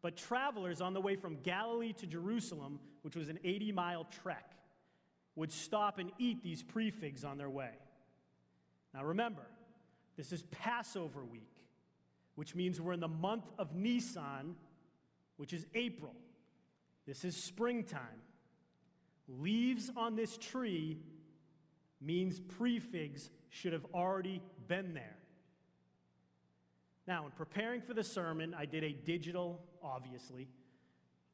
But 0.00 0.16
travelers 0.16 0.80
on 0.80 0.94
the 0.94 1.00
way 1.00 1.16
from 1.16 1.38
Galilee 1.42 1.92
to 1.94 2.06
Jerusalem, 2.06 2.78
which 3.02 3.16
was 3.16 3.28
an 3.28 3.38
80 3.44 3.72
mile 3.72 4.06
trek, 4.22 4.52
would 5.34 5.52
stop 5.52 5.98
and 5.98 6.10
eat 6.18 6.42
these 6.42 6.62
prefigs 6.62 7.24
on 7.24 7.38
their 7.38 7.50
way. 7.50 7.70
Now 8.94 9.04
remember, 9.04 9.46
this 10.16 10.32
is 10.32 10.42
Passover 10.50 11.24
week, 11.24 11.52
which 12.34 12.54
means 12.54 12.80
we're 12.80 12.92
in 12.92 13.00
the 13.00 13.08
month 13.08 13.44
of 13.58 13.74
Nisan, 13.74 14.56
which 15.36 15.52
is 15.52 15.66
April. 15.74 16.14
This 17.06 17.24
is 17.24 17.36
springtime. 17.36 18.22
Leaves 19.28 19.90
on 19.96 20.16
this 20.16 20.36
tree 20.36 20.98
means 22.00 22.40
prefigs 22.40 23.28
should 23.50 23.72
have 23.72 23.86
already 23.94 24.42
been 24.66 24.94
there. 24.94 25.16
Now, 27.08 27.24
in 27.24 27.30
preparing 27.30 27.80
for 27.80 27.94
the 27.94 28.04
sermon, 28.04 28.54
I 28.54 28.66
did 28.66 28.84
a 28.84 28.92
digital, 28.92 29.62
obviously, 29.82 30.46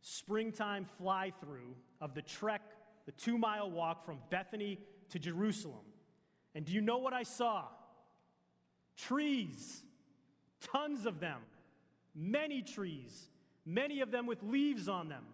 springtime 0.02 0.86
fly 0.98 1.32
through 1.40 1.74
of 2.00 2.14
the 2.14 2.22
trek, 2.22 2.62
the 3.06 3.12
two 3.12 3.36
mile 3.36 3.68
walk 3.68 4.06
from 4.06 4.18
Bethany 4.30 4.78
to 5.10 5.18
Jerusalem. 5.18 5.84
And 6.54 6.64
do 6.64 6.72
you 6.72 6.80
know 6.80 6.98
what 6.98 7.12
I 7.12 7.24
saw? 7.24 7.64
Trees, 8.96 9.82
tons 10.60 11.06
of 11.06 11.18
them, 11.18 11.40
many 12.14 12.62
trees, 12.62 13.26
many 13.66 14.00
of 14.00 14.12
them 14.12 14.26
with 14.26 14.44
leaves 14.44 14.88
on 14.88 15.08
them, 15.08 15.24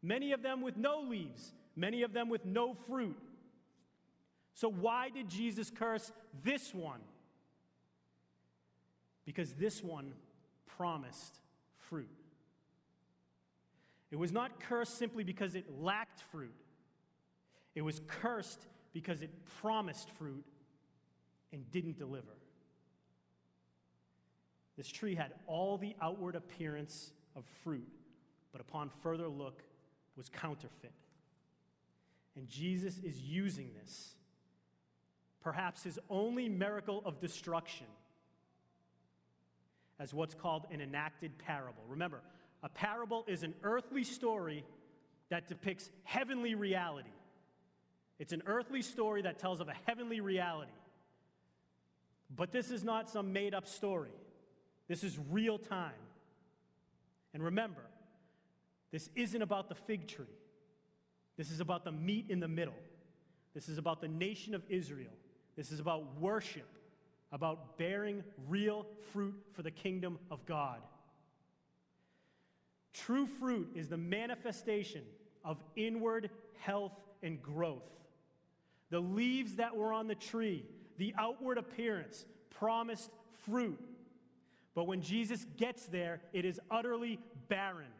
many 0.00 0.32
of 0.32 0.42
them 0.42 0.62
with 0.62 0.78
no 0.78 1.00
leaves, 1.00 1.52
many 1.76 2.00
of 2.04 2.14
them 2.14 2.30
with 2.30 2.46
no 2.46 2.72
fruit. 2.72 3.18
So, 4.54 4.70
why 4.70 5.10
did 5.10 5.28
Jesus 5.28 5.70
curse 5.70 6.10
this 6.42 6.72
one? 6.72 7.00
Because 9.28 9.52
this 9.52 9.84
one 9.84 10.14
promised 10.78 11.36
fruit. 11.90 12.08
It 14.10 14.16
was 14.16 14.32
not 14.32 14.58
cursed 14.58 14.96
simply 14.96 15.22
because 15.22 15.54
it 15.54 15.66
lacked 15.78 16.22
fruit, 16.32 16.54
it 17.74 17.82
was 17.82 18.00
cursed 18.08 18.66
because 18.94 19.20
it 19.20 19.28
promised 19.60 20.08
fruit 20.12 20.46
and 21.52 21.70
didn't 21.70 21.98
deliver. 21.98 22.38
This 24.78 24.88
tree 24.88 25.14
had 25.14 25.34
all 25.46 25.76
the 25.76 25.94
outward 26.00 26.34
appearance 26.34 27.10
of 27.36 27.44
fruit, 27.62 27.86
but 28.50 28.62
upon 28.62 28.90
further 29.02 29.28
look 29.28 29.62
was 30.16 30.30
counterfeit. 30.30 30.94
And 32.34 32.48
Jesus 32.48 32.96
is 33.04 33.20
using 33.20 33.72
this, 33.78 34.14
perhaps 35.42 35.82
his 35.82 35.98
only 36.08 36.48
miracle 36.48 37.02
of 37.04 37.20
destruction, 37.20 37.88
as 39.98 40.14
what's 40.14 40.34
called 40.34 40.66
an 40.70 40.80
enacted 40.80 41.36
parable. 41.38 41.82
Remember, 41.88 42.20
a 42.62 42.68
parable 42.68 43.24
is 43.26 43.42
an 43.42 43.54
earthly 43.62 44.04
story 44.04 44.64
that 45.30 45.48
depicts 45.48 45.90
heavenly 46.04 46.54
reality. 46.54 47.10
It's 48.18 48.32
an 48.32 48.42
earthly 48.46 48.82
story 48.82 49.22
that 49.22 49.38
tells 49.38 49.60
of 49.60 49.68
a 49.68 49.74
heavenly 49.86 50.20
reality. 50.20 50.72
But 52.34 52.52
this 52.52 52.70
is 52.70 52.84
not 52.84 53.08
some 53.08 53.32
made 53.32 53.54
up 53.54 53.66
story. 53.66 54.12
This 54.88 55.04
is 55.04 55.18
real 55.30 55.58
time. 55.58 55.92
And 57.34 57.42
remember, 57.42 57.82
this 58.90 59.08
isn't 59.14 59.42
about 59.42 59.68
the 59.68 59.74
fig 59.74 60.08
tree. 60.08 60.26
This 61.36 61.50
is 61.50 61.60
about 61.60 61.84
the 61.84 61.92
meat 61.92 62.26
in 62.28 62.40
the 62.40 62.48
middle. 62.48 62.74
This 63.54 63.68
is 63.68 63.78
about 63.78 64.00
the 64.00 64.08
nation 64.08 64.54
of 64.54 64.62
Israel. 64.68 65.12
This 65.56 65.70
is 65.70 65.80
about 65.80 66.20
worship 66.20 66.66
about 67.32 67.76
bearing 67.78 68.24
real 68.48 68.86
fruit 69.12 69.34
for 69.52 69.62
the 69.62 69.70
kingdom 69.70 70.18
of 70.30 70.44
God. 70.46 70.80
True 72.94 73.26
fruit 73.26 73.70
is 73.74 73.88
the 73.88 73.96
manifestation 73.96 75.02
of 75.44 75.62
inward 75.76 76.30
health 76.58 76.92
and 77.22 77.40
growth. 77.40 77.84
The 78.90 79.00
leaves 79.00 79.56
that 79.56 79.76
were 79.76 79.92
on 79.92 80.08
the 80.08 80.14
tree, 80.14 80.64
the 80.96 81.14
outward 81.18 81.58
appearance, 81.58 82.24
promised 82.50 83.10
fruit. 83.44 83.78
But 84.74 84.86
when 84.86 85.02
Jesus 85.02 85.46
gets 85.56 85.86
there, 85.86 86.20
it 86.32 86.44
is 86.44 86.60
utterly 86.70 87.20
barren. 87.48 87.90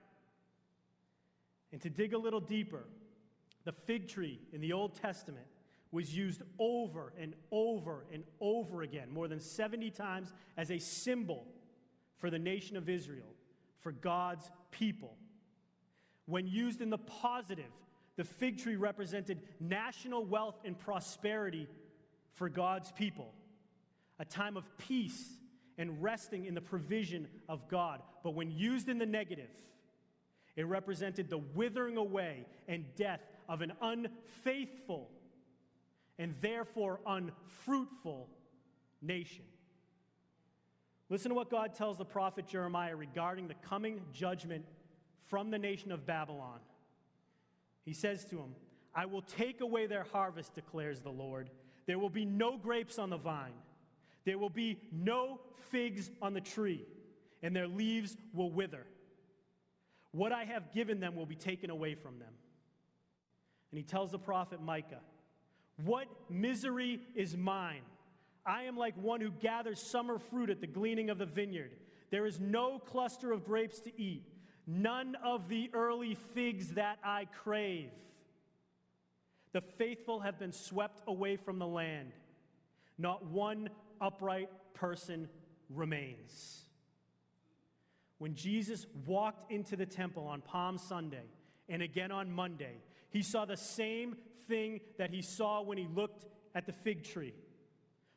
And 1.72 1.80
to 1.82 1.90
dig 1.90 2.14
a 2.14 2.18
little 2.18 2.40
deeper, 2.40 2.84
the 3.64 3.72
fig 3.72 4.08
tree 4.08 4.40
in 4.52 4.60
the 4.60 4.72
Old 4.72 4.94
Testament 4.94 5.46
was 5.90 6.14
used 6.14 6.42
over 6.58 7.12
and 7.18 7.34
over 7.50 8.04
and 8.12 8.24
over 8.40 8.82
again, 8.82 9.10
more 9.10 9.28
than 9.28 9.40
70 9.40 9.90
times, 9.90 10.32
as 10.56 10.70
a 10.70 10.78
symbol 10.78 11.46
for 12.18 12.30
the 12.30 12.38
nation 12.38 12.76
of 12.76 12.88
Israel, 12.88 13.34
for 13.80 13.92
God's 13.92 14.50
people. 14.70 15.16
When 16.26 16.46
used 16.46 16.80
in 16.80 16.90
the 16.90 16.98
positive, 16.98 17.72
the 18.16 18.24
fig 18.24 18.58
tree 18.58 18.76
represented 18.76 19.40
national 19.60 20.24
wealth 20.24 20.56
and 20.64 20.78
prosperity 20.78 21.68
for 22.34 22.48
God's 22.48 22.92
people, 22.92 23.32
a 24.18 24.24
time 24.24 24.56
of 24.56 24.64
peace 24.78 25.24
and 25.78 26.02
resting 26.02 26.44
in 26.44 26.54
the 26.54 26.60
provision 26.60 27.28
of 27.48 27.68
God. 27.68 28.02
But 28.22 28.34
when 28.34 28.50
used 28.50 28.88
in 28.88 28.98
the 28.98 29.06
negative, 29.06 29.48
It 30.58 30.66
represented 30.66 31.30
the 31.30 31.38
withering 31.38 31.96
away 31.96 32.44
and 32.66 32.84
death 32.96 33.20
of 33.48 33.62
an 33.62 33.72
unfaithful 33.80 35.08
and 36.18 36.34
therefore 36.40 37.00
unfruitful 37.06 38.28
nation. 39.00 39.44
Listen 41.10 41.30
to 41.30 41.34
what 41.34 41.50
God 41.50 41.74
tells 41.74 41.96
the 41.96 42.04
prophet 42.04 42.46
Jeremiah 42.46 42.94
regarding 42.94 43.48
the 43.48 43.54
coming 43.54 44.00
judgment 44.12 44.64
from 45.26 45.50
the 45.50 45.58
nation 45.58 45.92
of 45.92 46.04
Babylon. 46.04 46.58
He 47.84 47.92
says 47.94 48.24
to 48.26 48.36
him, 48.36 48.54
I 48.94 49.06
will 49.06 49.22
take 49.22 49.60
away 49.60 49.86
their 49.86 50.04
harvest, 50.12 50.54
declares 50.54 51.00
the 51.00 51.10
Lord. 51.10 51.50
There 51.86 51.98
will 51.98 52.10
be 52.10 52.24
no 52.24 52.58
grapes 52.58 52.98
on 52.98 53.10
the 53.10 53.16
vine, 53.16 53.54
there 54.24 54.38
will 54.38 54.50
be 54.50 54.78
no 54.92 55.40
figs 55.70 56.10
on 56.20 56.34
the 56.34 56.40
tree, 56.40 56.84
and 57.42 57.54
their 57.54 57.68
leaves 57.68 58.16
will 58.34 58.50
wither. 58.50 58.84
What 60.12 60.32
I 60.32 60.44
have 60.44 60.72
given 60.72 61.00
them 61.00 61.14
will 61.14 61.26
be 61.26 61.36
taken 61.36 61.70
away 61.70 61.94
from 61.94 62.18
them. 62.18 62.32
And 63.70 63.78
he 63.78 63.84
tells 63.84 64.10
the 64.10 64.18
prophet 64.18 64.60
Micah, 64.62 65.00
What 65.84 66.08
misery 66.28 67.00
is 67.14 67.36
mine? 67.36 67.82
I 68.44 68.64
am 68.64 68.76
like 68.76 68.94
one 68.96 69.20
who 69.20 69.30
gathers 69.30 69.80
summer 69.80 70.18
fruit 70.18 70.50
at 70.50 70.60
the 70.60 70.66
gleaning 70.66 71.10
of 71.10 71.18
the 71.18 71.26
vineyard. 71.26 71.72
There 72.10 72.26
is 72.26 72.40
no 72.40 72.78
cluster 72.78 73.32
of 73.32 73.44
grapes 73.44 73.80
to 73.80 74.00
eat, 74.00 74.24
none 74.66 75.16
of 75.22 75.48
the 75.48 75.70
early 75.74 76.14
figs 76.34 76.70
that 76.70 76.98
I 77.04 77.26
crave. 77.26 77.90
The 79.52 79.60
faithful 79.60 80.20
have 80.20 80.38
been 80.38 80.52
swept 80.52 81.02
away 81.06 81.36
from 81.36 81.58
the 81.58 81.66
land. 81.66 82.12
Not 82.96 83.26
one 83.26 83.70
upright 84.00 84.50
person 84.74 85.28
remains. 85.70 86.64
When 88.18 88.34
Jesus 88.34 88.86
walked 89.06 89.50
into 89.50 89.76
the 89.76 89.86
temple 89.86 90.26
on 90.26 90.40
Palm 90.40 90.76
Sunday 90.76 91.24
and 91.68 91.82
again 91.82 92.10
on 92.10 92.30
Monday, 92.30 92.80
he 93.10 93.22
saw 93.22 93.44
the 93.44 93.56
same 93.56 94.16
thing 94.48 94.80
that 94.98 95.10
he 95.10 95.22
saw 95.22 95.62
when 95.62 95.78
he 95.78 95.86
looked 95.94 96.24
at 96.54 96.66
the 96.66 96.72
fig 96.72 97.04
tree 97.04 97.34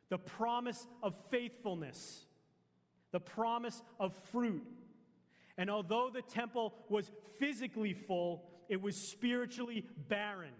the 0.10 0.18
promise 0.18 0.88
of 1.02 1.16
faithfulness, 1.30 2.26
the 3.14 3.20
promise 3.20 3.82
of 3.98 4.14
fruit. 4.34 4.68
And 5.58 5.70
although 5.70 6.10
the 6.14 6.22
temple 6.22 6.74
was 6.90 7.10
physically 7.40 7.94
full, 7.94 8.44
it 8.68 8.82
was 8.82 8.98
spiritually 8.98 9.86
barren. 10.10 10.52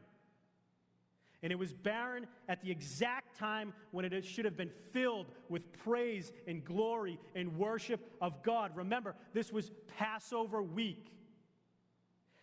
And 1.44 1.52
it 1.52 1.60
was 1.60 1.74
barren 1.74 2.28
at 2.48 2.62
the 2.62 2.72
exact 2.72 3.38
time 3.38 3.74
when 3.92 4.06
it 4.06 4.24
should 4.24 4.46
have 4.46 4.56
been 4.56 4.72
filled 4.94 5.26
with 5.50 5.74
praise 5.84 6.32
and 6.48 6.64
glory 6.64 7.20
and 7.36 7.58
worship 7.58 8.00
of 8.22 8.44
God. 8.44 8.72
Remember, 8.76 9.16
this 9.34 9.52
was 9.52 9.70
Passover 9.98 10.62
week. 10.62 11.12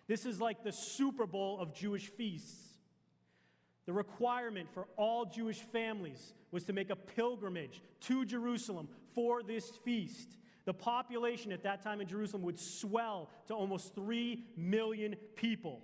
This 0.09 0.27
is 0.27 0.41
like 0.41 0.63
the 0.63 0.73
Super 0.73 1.27
Bowl 1.27 1.59
of 1.59 1.75
Jewish 1.75 2.09
feasts. 2.09 2.68
The 3.89 3.95
requirement 3.95 4.69
for 4.75 4.87
all 4.99 5.25
Jewish 5.25 5.61
families 5.61 6.35
was 6.51 6.65
to 6.65 6.75
make 6.75 6.91
a 6.91 6.95
pilgrimage 6.95 7.81
to 8.01 8.27
Jerusalem 8.27 8.87
for 9.15 9.43
this 9.43 9.67
feast. 9.83 10.37
The 10.67 10.75
population 10.75 11.53
at 11.53 11.63
that 11.63 11.83
time 11.83 12.03
in 12.03 12.07
Jerusalem 12.07 12.43
would 12.43 12.59
swell 12.59 13.31
to 13.47 13.55
almost 13.55 13.95
3 13.95 14.45
million 14.59 15.17
people. 15.37 15.81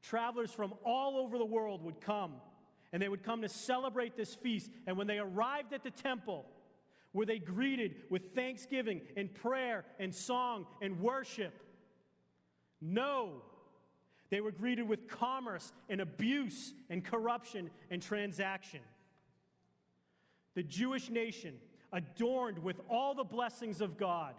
Travelers 0.00 0.52
from 0.52 0.74
all 0.84 1.16
over 1.16 1.38
the 1.38 1.44
world 1.44 1.82
would 1.82 2.00
come, 2.00 2.34
and 2.92 3.02
they 3.02 3.08
would 3.08 3.24
come 3.24 3.42
to 3.42 3.48
celebrate 3.48 4.16
this 4.16 4.36
feast. 4.36 4.70
And 4.86 4.96
when 4.96 5.08
they 5.08 5.18
arrived 5.18 5.72
at 5.72 5.82
the 5.82 5.90
temple, 5.90 6.46
were 7.12 7.26
they 7.26 7.40
greeted 7.40 7.96
with 8.10 8.32
thanksgiving 8.32 9.00
and 9.16 9.34
prayer 9.34 9.84
and 9.98 10.14
song 10.14 10.66
and 10.80 11.00
worship? 11.00 11.52
No. 12.80 13.42
They 14.32 14.40
were 14.40 14.50
greeted 14.50 14.88
with 14.88 15.08
commerce 15.08 15.74
and 15.90 16.00
abuse 16.00 16.72
and 16.88 17.04
corruption 17.04 17.68
and 17.90 18.00
transaction. 18.00 18.80
The 20.54 20.62
Jewish 20.62 21.10
nation, 21.10 21.56
adorned 21.92 22.58
with 22.58 22.80
all 22.88 23.14
the 23.14 23.24
blessings 23.24 23.82
of 23.82 23.98
God, 23.98 24.32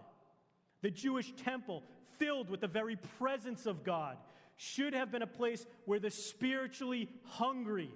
the 0.81 0.89
Jewish 0.89 1.31
temple, 1.35 1.83
filled 2.17 2.49
with 2.49 2.61
the 2.61 2.67
very 2.67 2.95
presence 3.19 3.67
of 3.67 3.83
God, 3.83 4.17
should 4.55 4.95
have 4.95 5.11
been 5.11 5.21
a 5.21 5.27
place 5.27 5.63
where 5.85 5.99
the 5.99 6.09
spiritually 6.09 7.07
hungry 7.25 7.91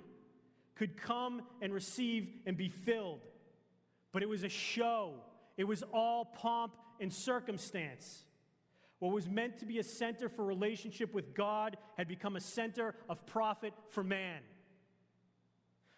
could 0.75 1.01
come 1.01 1.41
and 1.63 1.73
receive 1.73 2.29
and 2.45 2.55
be 2.55 2.69
filled. 2.69 3.21
But 4.11 4.21
it 4.21 4.29
was 4.29 4.43
a 4.43 4.49
show, 4.49 5.15
it 5.57 5.63
was 5.63 5.81
all 5.91 6.25
pomp 6.25 6.75
and 6.99 7.11
circumstance. 7.11 8.23
What 8.99 9.13
was 9.13 9.29
meant 9.29 9.59
to 9.59 9.65
be 9.65 9.79
a 9.79 9.83
center 9.83 10.27
for 10.27 10.43
relationship 10.43 11.13
with 11.13 11.33
God 11.33 11.77
had 11.97 12.07
become 12.07 12.35
a 12.35 12.41
center 12.41 12.95
of 13.07 13.25
profit 13.25 13.73
for 13.89 14.03
man. 14.03 14.41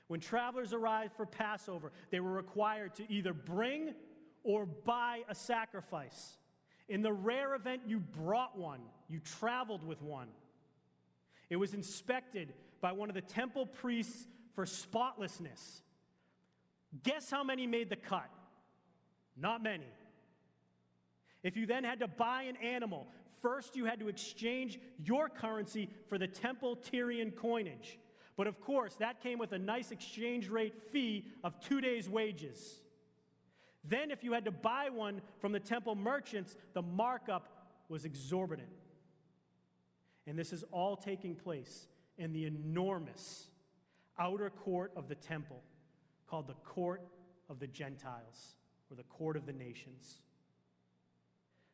When 0.07 0.19
travelers 0.19 0.73
arrived 0.73 1.13
for 1.13 1.25
Passover, 1.25 1.91
they 2.09 2.19
were 2.19 2.31
required 2.31 2.95
to 2.95 3.12
either 3.12 3.31
bring 3.31 3.93
or 4.43 4.65
buy 4.65 5.21
a 5.29 5.35
sacrifice. 5.35 6.38
In 6.89 7.01
the 7.01 7.13
rare 7.13 7.53
event 7.53 7.83
you 7.85 7.99
brought 7.99 8.57
one, 8.57 8.81
you 9.07 9.19
traveled 9.19 9.85
with 9.85 10.01
one. 10.01 10.29
It 11.49 11.57
was 11.57 11.73
inspected 11.73 12.53
by 12.81 12.91
one 12.91 13.09
of 13.09 13.15
the 13.15 13.21
temple 13.21 13.65
priests 13.65 14.27
for 14.55 14.65
spotlessness. 14.65 15.83
Guess 17.03 17.29
how 17.29 17.43
many 17.43 17.67
made 17.67 17.89
the 17.89 17.95
cut? 17.95 18.29
Not 19.38 19.62
many. 19.62 19.85
If 21.43 21.56
you 21.56 21.65
then 21.65 21.84
had 21.84 21.99
to 21.99 22.08
buy 22.08 22.43
an 22.43 22.58
animal, 22.58 23.08
first 23.41 23.75
you 23.75 23.86
had 23.86 23.99
to 23.99 24.08
exchange 24.08 24.80
your 25.04 25.30
currency 25.30 25.89
for 26.08 26.17
the 26.17 26.28
temple 26.28 26.75
Tyrian 26.75 27.32
coinage. 27.32 27.97
But 28.36 28.47
of 28.47 28.62
course, 28.62 28.95
that 28.95 29.21
came 29.21 29.39
with 29.39 29.52
a 29.52 29.60
nice 29.60 29.91
exchange 29.91 30.49
rate 30.49 30.73
fee 30.91 31.25
of 31.43 31.60
two 31.60 31.82
days' 31.82 32.10
wages. 32.10 32.80
Then, 33.84 34.12
if 34.12 34.23
you 34.23 34.34
had 34.34 34.45
to 34.45 34.52
buy 34.52 34.89
one 34.89 35.21
from 35.39 35.52
the 35.52 35.60
temple 35.60 35.95
merchants, 35.95 36.56
the 36.73 36.82
markup 36.82 37.47
was 37.88 38.06
exorbitant. 38.06 38.69
And 40.28 40.38
this 40.38 40.54
is 40.54 40.63
all 40.71 40.95
taking 40.95 41.36
place 41.36 41.88
in 42.17 42.34
the 42.34 42.45
enormous 42.45 43.47
outer 44.19 44.49
court 44.49 44.91
of 44.95 45.08
the 45.08 45.15
temple 45.15 45.63
called 46.28 46.47
the 46.47 46.54
court 46.65 47.02
of 47.49 47.60
the 47.60 47.67
Gentiles 47.67 48.56
or 48.91 48.95
the 48.95 49.04
court 49.04 49.38
of 49.38 49.45
the 49.45 49.54
nations 49.54 50.19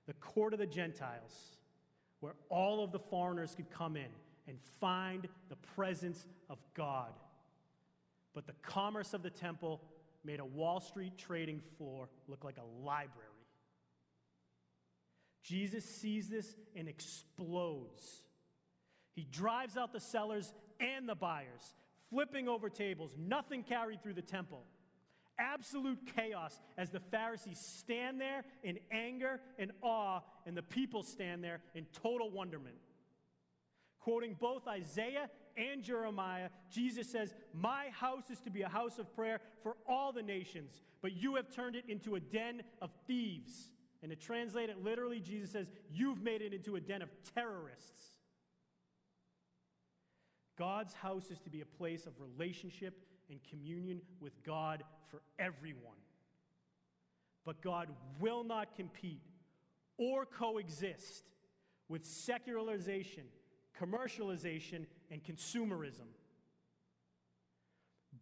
the 0.08 0.14
court 0.14 0.54
of 0.54 0.60
the 0.60 0.66
Gentiles, 0.66 1.58
where 2.20 2.36
all 2.50 2.84
of 2.84 2.92
the 2.92 3.00
foreigners 3.00 3.56
could 3.56 3.70
come 3.70 3.96
in 3.96 4.10
and 4.48 4.60
find 4.80 5.28
the 5.50 5.56
presence 5.76 6.26
of 6.50 6.58
God. 6.74 7.12
But 8.34 8.48
the 8.48 8.54
commerce 8.62 9.14
of 9.14 9.24
the 9.24 9.30
temple 9.30 9.82
made 10.24 10.40
a 10.40 10.46
Wall 10.46 10.80
Street 10.80 11.18
trading 11.18 11.62
floor 11.78 12.10
look 12.28 12.44
like 12.44 12.58
a 12.58 12.86
library. 12.86 13.30
Jesus 15.44 15.86
sees 15.86 16.28
this 16.28 16.56
and 16.76 16.88
explodes. 16.88 18.24
He 19.14 19.28
drives 19.32 19.78
out 19.78 19.94
the 19.94 20.00
sellers 20.00 20.52
and 20.80 21.08
the 21.08 21.16
buyers, 21.16 21.76
flipping 22.10 22.48
over 22.48 22.70
tables, 22.70 23.16
nothing 23.18 23.64
carried 23.64 24.02
through 24.02 24.16
the 24.16 24.22
temple. 24.22 24.64
Absolute 25.38 26.00
chaos 26.16 26.60
as 26.78 26.90
the 26.90 27.00
Pharisees 27.00 27.60
stand 27.60 28.22
there 28.22 28.44
in 28.64 28.80
anger 28.92 29.42
and 29.60 29.72
awe, 29.82 30.22
and 30.46 30.56
the 30.56 30.64
people 30.64 31.04
stand 31.04 31.44
there 31.44 31.62
in 31.74 31.86
total 32.02 32.32
wonderment. 32.32 32.76
Quoting 34.00 34.36
both 34.40 34.68
Isaiah 34.68 35.30
and 35.58 35.84
Jeremiah, 35.84 36.50
Jesus 36.72 37.10
says, 37.10 37.34
My 37.54 37.88
house 37.92 38.30
is 38.30 38.40
to 38.42 38.50
be 38.50 38.62
a 38.62 38.70
house 38.70 39.00
of 39.00 39.14
prayer 39.16 39.40
for 39.64 39.76
all 39.88 40.14
the 40.14 40.22
nations, 40.22 40.84
but 41.02 41.14
you 41.14 41.36
have 41.36 41.54
turned 41.54 41.76
it 41.76 41.86
into 41.88 42.16
a 42.16 42.20
den 42.20 42.62
of 42.82 42.92
thieves. 43.08 43.72
And 44.02 44.12
to 44.12 44.16
translate 44.16 44.70
it 44.70 44.84
literally, 44.84 45.20
Jesus 45.20 45.52
says, 45.52 45.68
You've 45.92 46.22
made 46.22 46.42
it 46.42 46.54
into 46.54 46.76
a 46.76 46.80
den 46.80 47.02
of 47.02 47.10
terrorists. 47.34 48.20
God's 50.58 50.94
house 50.94 51.32
is 51.32 51.40
to 51.42 51.50
be 51.50 51.62
a 51.62 51.66
place 51.66 52.06
of 52.06 52.14
relationship 52.20 52.94
and 53.30 53.40
communion 53.50 54.02
with 54.20 54.44
God 54.44 54.84
for 55.10 55.22
everyone. 55.40 55.98
But 57.46 57.62
God 57.62 57.90
will 58.20 58.44
not 58.44 58.76
compete 58.76 59.22
or 59.98 60.26
coexist 60.26 61.24
with 61.88 62.04
secularization, 62.06 63.24
commercialization, 63.80 64.86
and 65.12 65.24
consumerism. 65.24 66.08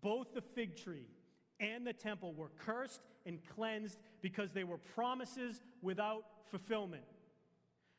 Both 0.02 0.34
the 0.34 0.42
fig 0.42 0.76
tree 0.76 1.08
and 1.60 1.88
the 1.88 1.94
temple 1.94 2.34
were 2.34 2.52
cursed 2.60 3.02
and 3.26 3.40
cleansed 3.56 3.98
because 4.22 4.52
they 4.52 4.66
were 4.66 4.78
promises 4.78 5.62
without 5.82 6.26
fulfillment. 6.52 7.04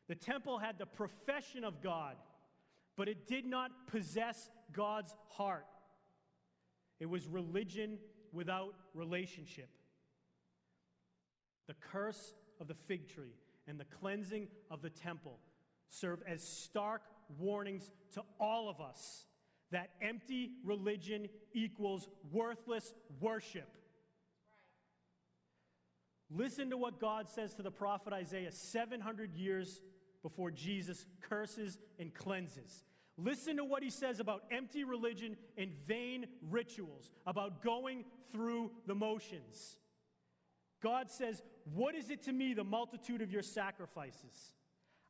The 0.08 0.14
temple 0.14 0.58
had 0.58 0.78
the 0.78 0.86
profession 0.86 1.64
of 1.64 1.80
God, 1.80 2.16
but 2.96 3.08
it 3.08 3.26
did 3.26 3.46
not 3.46 3.70
possess 3.86 4.50
God's 4.72 5.14
heart. 5.30 5.64
It 7.00 7.06
was 7.06 7.26
religion 7.26 7.98
without 8.32 8.74
relationship. 8.94 9.68
The 11.66 11.74
curse 11.74 12.34
of 12.60 12.68
the 12.68 12.74
fig 12.74 13.08
tree 13.08 13.34
and 13.66 13.78
the 13.78 13.84
cleansing 13.84 14.48
of 14.70 14.82
the 14.82 14.90
temple 14.90 15.38
serve 15.88 16.22
as 16.26 16.42
stark 16.42 17.02
warnings 17.38 17.90
to 18.14 18.22
all 18.38 18.68
of 18.68 18.80
us 18.80 19.24
that 19.70 19.90
empty 20.02 20.52
religion 20.64 21.28
equals 21.52 22.08
worthless 22.30 22.94
worship. 23.20 23.76
Listen 26.30 26.70
to 26.70 26.76
what 26.76 27.00
God 27.00 27.30
says 27.30 27.54
to 27.54 27.62
the 27.62 27.70
prophet 27.70 28.12
Isaiah 28.12 28.52
700 28.52 29.34
years 29.34 29.80
before 30.22 30.50
Jesus 30.50 31.06
curses 31.20 31.78
and 31.98 32.14
cleanses. 32.14 32.84
Listen 33.16 33.56
to 33.58 33.64
what 33.64 33.82
he 33.82 33.90
says 33.90 34.18
about 34.18 34.42
empty 34.50 34.82
religion 34.82 35.36
and 35.56 35.70
vain 35.86 36.26
rituals, 36.50 37.12
about 37.26 37.62
going 37.62 38.04
through 38.32 38.72
the 38.86 38.94
motions. 38.94 39.78
God 40.82 41.10
says, 41.10 41.42
What 41.72 41.94
is 41.94 42.10
it 42.10 42.24
to 42.24 42.32
me, 42.32 42.54
the 42.54 42.64
multitude 42.64 43.22
of 43.22 43.30
your 43.30 43.42
sacrifices? 43.42 44.54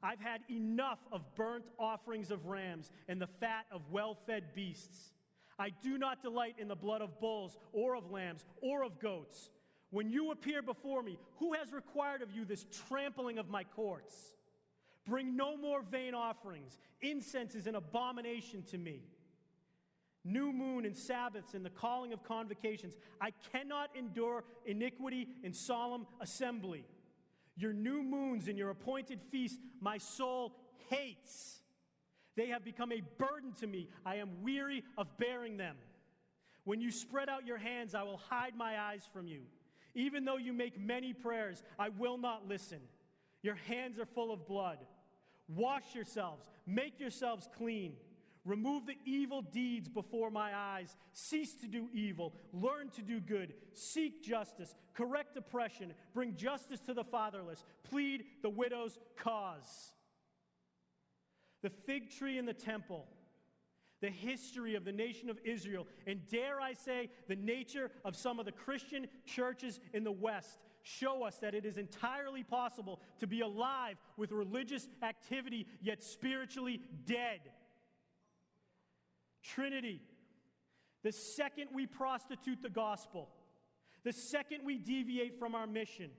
I've 0.02 0.20
had 0.20 0.42
enough 0.50 0.98
of 1.10 1.22
burnt 1.34 1.70
offerings 1.78 2.30
of 2.30 2.44
rams 2.44 2.90
and 3.08 3.20
the 3.20 3.26
fat 3.26 3.64
of 3.72 3.80
well 3.90 4.18
fed 4.26 4.54
beasts. 4.54 5.12
I 5.58 5.70
do 5.70 5.96
not 5.96 6.20
delight 6.20 6.56
in 6.58 6.68
the 6.68 6.76
blood 6.76 7.00
of 7.00 7.20
bulls 7.20 7.56
or 7.72 7.96
of 7.96 8.10
lambs 8.10 8.44
or 8.60 8.84
of 8.84 9.00
goats. 9.00 9.50
When 9.90 10.10
you 10.10 10.30
appear 10.30 10.60
before 10.60 11.02
me, 11.02 11.18
who 11.38 11.54
has 11.54 11.72
required 11.72 12.20
of 12.20 12.32
you 12.32 12.44
this 12.44 12.66
trampling 12.88 13.38
of 13.38 13.48
my 13.48 13.64
courts? 13.64 14.34
Bring 15.06 15.36
no 15.36 15.56
more 15.56 15.82
vain 15.82 16.14
offerings. 16.14 16.78
Incense 17.02 17.54
is 17.54 17.66
an 17.66 17.74
abomination 17.74 18.62
to 18.70 18.78
me. 18.78 19.02
New 20.24 20.52
moon 20.52 20.86
and 20.86 20.96
Sabbaths 20.96 21.52
and 21.52 21.64
the 21.64 21.70
calling 21.70 22.14
of 22.14 22.24
convocations. 22.24 22.96
I 23.20 23.32
cannot 23.52 23.90
endure 23.94 24.44
iniquity 24.64 25.28
in 25.42 25.52
solemn 25.52 26.06
assembly. 26.20 26.86
Your 27.56 27.74
new 27.74 28.02
moons 28.02 28.48
and 28.48 28.56
your 28.56 28.70
appointed 28.70 29.20
feasts, 29.30 29.58
my 29.80 29.98
soul 29.98 30.52
hates. 30.88 31.60
They 32.36 32.46
have 32.46 32.64
become 32.64 32.90
a 32.90 33.02
burden 33.18 33.52
to 33.60 33.66
me. 33.66 33.88
I 34.04 34.16
am 34.16 34.42
weary 34.42 34.82
of 34.96 35.18
bearing 35.18 35.58
them. 35.58 35.76
When 36.64 36.80
you 36.80 36.90
spread 36.90 37.28
out 37.28 37.46
your 37.46 37.58
hands, 37.58 37.94
I 37.94 38.02
will 38.02 38.20
hide 38.30 38.56
my 38.56 38.80
eyes 38.80 39.02
from 39.12 39.28
you. 39.28 39.42
Even 39.94 40.24
though 40.24 40.38
you 40.38 40.52
make 40.52 40.80
many 40.80 41.12
prayers, 41.12 41.62
I 41.78 41.90
will 41.90 42.16
not 42.16 42.48
listen. 42.48 42.80
Your 43.42 43.54
hands 43.54 43.98
are 43.98 44.06
full 44.06 44.32
of 44.32 44.46
blood. 44.48 44.78
Wash 45.48 45.94
yourselves, 45.94 46.48
make 46.66 46.98
yourselves 47.00 47.48
clean. 47.56 47.94
Remove 48.44 48.84
the 48.84 48.98
evil 49.06 49.40
deeds 49.40 49.88
before 49.88 50.30
my 50.30 50.54
eyes. 50.54 50.94
Cease 51.14 51.54
to 51.62 51.66
do 51.66 51.88
evil. 51.94 52.34
Learn 52.52 52.90
to 52.90 53.00
do 53.00 53.18
good. 53.18 53.54
Seek 53.72 54.22
justice. 54.22 54.74
Correct 54.92 55.34
oppression. 55.36 55.94
Bring 56.12 56.36
justice 56.36 56.80
to 56.80 56.92
the 56.92 57.04
fatherless. 57.04 57.64
Plead 57.84 58.24
the 58.42 58.50
widow's 58.50 58.98
cause. 59.16 59.92
The 61.62 61.70
fig 61.70 62.10
tree 62.10 62.36
in 62.36 62.44
the 62.44 62.52
temple, 62.52 63.06
the 64.02 64.10
history 64.10 64.74
of 64.74 64.84
the 64.84 64.92
nation 64.92 65.30
of 65.30 65.38
Israel, 65.42 65.86
and 66.06 66.20
dare 66.28 66.60
I 66.60 66.74
say, 66.74 67.08
the 67.26 67.36
nature 67.36 67.90
of 68.04 68.14
some 68.14 68.38
of 68.38 68.44
the 68.44 68.52
Christian 68.52 69.06
churches 69.24 69.80
in 69.94 70.04
the 70.04 70.12
West 70.12 70.58
show 70.84 71.24
us 71.24 71.36
that 71.38 71.54
it 71.54 71.64
is 71.64 71.78
entirely 71.78 72.44
possible 72.44 73.00
to 73.18 73.26
be 73.26 73.40
alive 73.40 73.96
with 74.16 74.30
religious 74.30 74.86
activity, 75.02 75.66
yet 75.80 76.02
spiritually 76.02 76.80
dead. 77.06 77.40
Trinity. 79.42 80.00
The 81.02 81.12
second 81.12 81.68
we 81.74 81.86
prostitute 81.86 82.62
the 82.62 82.70
gospel, 82.70 83.28
the 84.04 84.12
second 84.12 84.60
we 84.64 84.78
deviate 84.78 85.38
from 85.38 85.54
our 85.54 85.66
mission, 85.66 86.10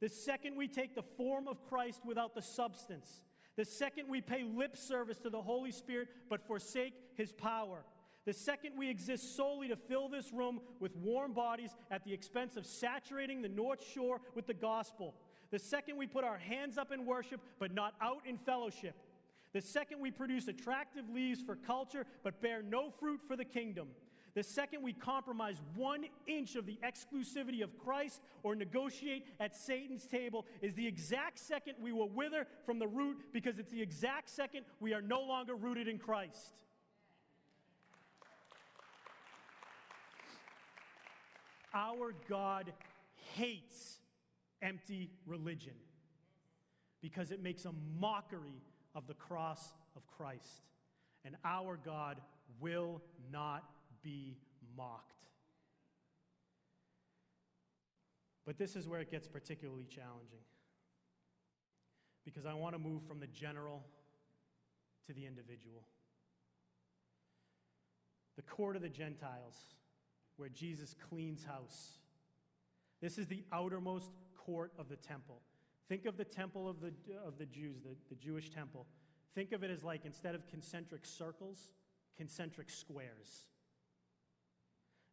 the 0.00 0.08
second 0.08 0.56
we 0.56 0.68
take 0.68 0.94
the 0.94 1.02
form 1.02 1.46
of 1.46 1.64
Christ 1.68 2.00
without 2.04 2.34
the 2.34 2.42
substance, 2.42 3.22
the 3.56 3.64
second 3.64 4.08
we 4.08 4.20
pay 4.20 4.42
lip 4.42 4.76
service 4.76 5.18
to 5.18 5.30
the 5.30 5.40
Holy 5.40 5.70
Spirit 5.70 6.08
but 6.28 6.46
forsake 6.46 6.94
his 7.14 7.32
power, 7.32 7.84
the 8.24 8.32
second 8.32 8.72
we 8.78 8.88
exist 8.88 9.36
solely 9.36 9.68
to 9.68 9.76
fill 9.76 10.08
this 10.08 10.32
room 10.32 10.60
with 10.80 10.96
warm 10.96 11.32
bodies 11.32 11.70
at 11.90 12.04
the 12.04 12.12
expense 12.12 12.56
of 12.56 12.64
saturating 12.66 13.42
the 13.42 13.48
North 13.48 13.84
Shore 13.92 14.20
with 14.34 14.46
the 14.46 14.54
gospel. 14.54 15.14
The 15.50 15.58
second 15.58 15.98
we 15.98 16.06
put 16.06 16.24
our 16.24 16.38
hands 16.38 16.78
up 16.78 16.90
in 16.90 17.04
worship 17.04 17.40
but 17.58 17.72
not 17.72 17.94
out 18.00 18.22
in 18.26 18.38
fellowship. 18.38 18.94
The 19.52 19.60
second 19.60 20.00
we 20.00 20.10
produce 20.10 20.48
attractive 20.48 21.08
leaves 21.08 21.42
for 21.42 21.54
culture 21.54 22.06
but 22.22 22.40
bear 22.40 22.62
no 22.62 22.90
fruit 22.90 23.20
for 23.28 23.36
the 23.36 23.44
kingdom. 23.44 23.88
The 24.34 24.42
second 24.42 24.82
we 24.82 24.92
compromise 24.92 25.62
one 25.76 26.06
inch 26.26 26.56
of 26.56 26.66
the 26.66 26.78
exclusivity 26.82 27.62
of 27.62 27.78
Christ 27.78 28.20
or 28.42 28.56
negotiate 28.56 29.26
at 29.38 29.54
Satan's 29.54 30.06
table 30.06 30.44
is 30.60 30.74
the 30.74 30.86
exact 30.86 31.38
second 31.38 31.74
we 31.80 31.92
will 31.92 32.08
wither 32.08 32.46
from 32.66 32.80
the 32.80 32.88
root 32.88 33.18
because 33.32 33.60
it's 33.60 33.70
the 33.70 33.82
exact 33.82 34.28
second 34.28 34.64
we 34.80 34.92
are 34.92 35.02
no 35.02 35.20
longer 35.20 35.54
rooted 35.54 35.86
in 35.86 35.98
Christ. 35.98 36.54
Our 41.74 42.14
God 42.28 42.72
hates 43.34 43.98
empty 44.62 45.10
religion 45.26 45.74
because 47.02 47.30
it 47.30 47.42
makes 47.42 47.64
a 47.64 47.72
mockery 47.98 48.62
of 48.94 49.06
the 49.06 49.14
cross 49.14 49.72
of 49.96 50.06
Christ. 50.06 50.62
And 51.24 51.36
our 51.44 51.76
God 51.76 52.20
will 52.60 53.02
not 53.32 53.64
be 54.02 54.36
mocked. 54.76 55.14
But 58.46 58.58
this 58.58 58.76
is 58.76 58.86
where 58.86 59.00
it 59.00 59.10
gets 59.10 59.26
particularly 59.26 59.86
challenging. 59.88 60.44
Because 62.24 62.46
I 62.46 62.54
want 62.54 62.74
to 62.74 62.78
move 62.78 63.02
from 63.06 63.20
the 63.20 63.26
general 63.26 63.84
to 65.06 65.12
the 65.12 65.26
individual. 65.26 65.82
The 68.36 68.42
court 68.42 68.76
of 68.76 68.82
the 68.82 68.88
Gentiles 68.88 69.56
where 70.36 70.48
Jesus 70.48 70.94
cleans 71.08 71.44
house. 71.44 71.98
This 73.00 73.18
is 73.18 73.26
the 73.26 73.44
outermost 73.52 74.12
court 74.36 74.72
of 74.78 74.88
the 74.88 74.96
temple. 74.96 75.40
Think 75.88 76.06
of 76.06 76.16
the 76.16 76.24
temple 76.24 76.68
of 76.68 76.80
the, 76.80 76.92
of 77.26 77.38
the 77.38 77.46
Jews, 77.46 77.82
the, 77.82 77.96
the 78.08 78.16
Jewish 78.16 78.50
temple. 78.50 78.86
Think 79.34 79.52
of 79.52 79.62
it 79.62 79.70
as 79.70 79.84
like 79.84 80.04
instead 80.04 80.34
of 80.34 80.46
concentric 80.48 81.04
circles, 81.04 81.70
concentric 82.16 82.70
squares. 82.70 83.46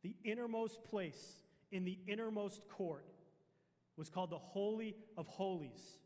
The 0.04 0.16
innermost 0.24 0.84
place 0.84 1.42
in 1.72 1.86
the 1.86 1.98
innermost 2.08 2.62
court 2.70 3.06
was 3.98 4.10
called 4.10 4.30
the 4.30 4.38
Holy 4.38 4.96
of 5.18 5.28
Holies. 5.28 6.00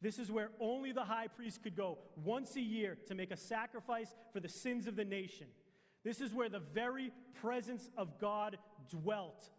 This 0.00 0.18
is 0.18 0.30
where 0.30 0.50
only 0.60 0.92
the 0.92 1.04
high 1.04 1.28
priest 1.28 1.62
could 1.62 1.76
go 1.76 1.98
once 2.24 2.56
a 2.56 2.60
year 2.60 2.96
to 3.08 3.14
make 3.14 3.30
a 3.30 3.36
sacrifice 3.36 4.14
for 4.32 4.40
the 4.40 4.48
sins 4.48 4.86
of 4.86 4.96
the 4.96 5.04
nation. 5.04 5.46
This 6.04 6.20
is 6.20 6.32
where 6.32 6.48
the 6.48 6.60
very 6.60 7.12
presence 7.40 7.90
of 7.96 8.18
God 8.18 8.56
dwelt 8.88 9.50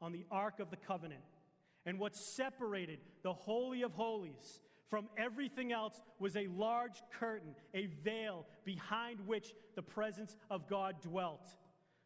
on 0.00 0.12
the 0.12 0.24
Ark 0.30 0.60
of 0.60 0.70
the 0.70 0.76
Covenant. 0.76 1.22
And 1.86 1.98
what 1.98 2.16
separated 2.16 2.98
the 3.22 3.32
Holy 3.32 3.82
of 3.82 3.92
Holies 3.92 4.60
from 4.90 5.08
everything 5.16 5.72
else 5.72 6.00
was 6.18 6.36
a 6.36 6.46
large 6.48 7.02
curtain, 7.18 7.54
a 7.74 7.86
veil 8.04 8.46
behind 8.64 9.20
which 9.26 9.54
the 9.74 9.82
presence 9.82 10.36
of 10.50 10.68
God 10.68 10.96
dwelt. 11.00 11.48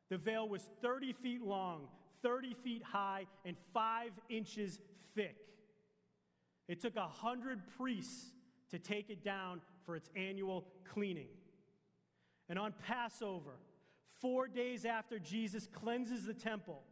The 0.09 0.19
veil 0.19 0.49
was 0.49 0.63
30 0.83 1.13
feet 1.15 1.43
long, 1.43 1.89
30 2.23 2.55
feet 2.63 2.83
high, 2.83 3.27
and 3.45 3.57
five 3.73 4.11
inches 4.29 4.79
thick. 5.15 5.37
It 6.69 6.81
took 6.81 6.97
a 6.97 7.07
hundred 7.07 7.61
priests 7.77 8.33
to 8.71 8.79
take 8.79 9.11
it 9.11 9.25
down 9.25 9.61
for 9.85 9.97
its 9.97 10.09
annual 10.15 10.67
cleaning. 10.93 11.29
And 12.49 12.59
on 12.59 12.73
Passover, 12.87 13.59
Four 14.21 14.49
days 14.49 14.85
after 14.85 15.19
Jesus 15.19 15.67
cleanses 15.67 16.27
the 16.27 16.35
temple, 16.35 16.83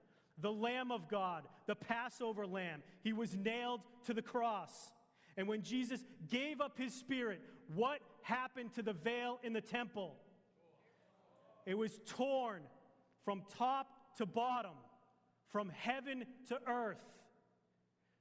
the 0.41 0.53
Lamb 0.53 0.91
of 0.91 1.09
God, 1.09 1.45
the 1.67 1.75
Passover 1.75 2.47
lamb, 2.47 2.83
he 3.03 3.13
was 3.13 3.35
nailed 3.35 3.81
to 4.07 4.15
the 4.15 4.23
cross. 4.23 4.93
And 5.37 5.47
when 5.47 5.63
Jesus 5.63 6.05
gave 6.29 6.61
up 6.61 6.79
his 6.79 6.95
spirit, 6.95 7.41
what 7.75 8.01
happened 8.23 8.73
to 8.75 8.83
the 8.83 8.93
veil 8.93 9.39
in 9.43 9.53
the 9.53 9.61
temple? 9.61 10.15
It 11.67 11.77
was 11.77 12.01
torn 12.07 12.63
from 13.25 13.43
top 13.59 13.89
to 14.17 14.27
bottom, 14.27 14.77
from 15.51 15.69
heaven 15.69 16.25
to 16.49 16.59
earth. 16.67 17.05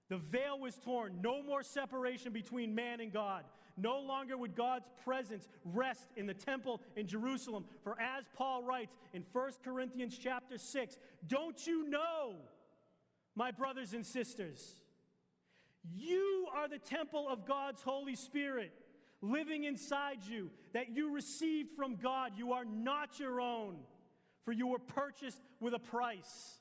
The 0.09 0.17
veil 0.17 0.59
was 0.59 0.75
torn. 0.75 1.19
No 1.21 1.41
more 1.41 1.63
separation 1.63 2.31
between 2.33 2.75
man 2.75 2.99
and 2.99 3.11
God. 3.11 3.43
No 3.77 3.99
longer 3.99 4.35
would 4.35 4.55
God's 4.55 4.89
presence 5.05 5.47
rest 5.63 6.09
in 6.17 6.25
the 6.25 6.33
temple 6.33 6.81
in 6.95 7.05
Jerusalem. 7.05 7.65
For 7.83 7.95
as 8.01 8.25
Paul 8.35 8.63
writes 8.63 8.95
in 9.13 9.23
1 9.31 9.51
Corinthians 9.63 10.17
chapter 10.17 10.57
6, 10.57 10.97
don't 11.27 11.65
you 11.67 11.87
know, 11.87 12.33
my 13.35 13.51
brothers 13.51 13.93
and 13.93 14.03
sisters, 14.03 14.81
you 15.95 16.47
are 16.55 16.67
the 16.67 16.79
temple 16.79 17.27
of 17.29 17.45
God's 17.45 17.83
Holy 17.83 18.15
Spirit 18.15 18.71
living 19.21 19.63
inside 19.63 20.19
you 20.27 20.49
that 20.73 20.89
you 20.89 21.13
received 21.13 21.69
from 21.75 21.95
God. 21.95 22.31
You 22.35 22.53
are 22.53 22.65
not 22.65 23.19
your 23.19 23.39
own, 23.39 23.77
for 24.43 24.51
you 24.51 24.67
were 24.67 24.79
purchased 24.79 25.41
with 25.59 25.75
a 25.75 25.79
price. 25.79 26.57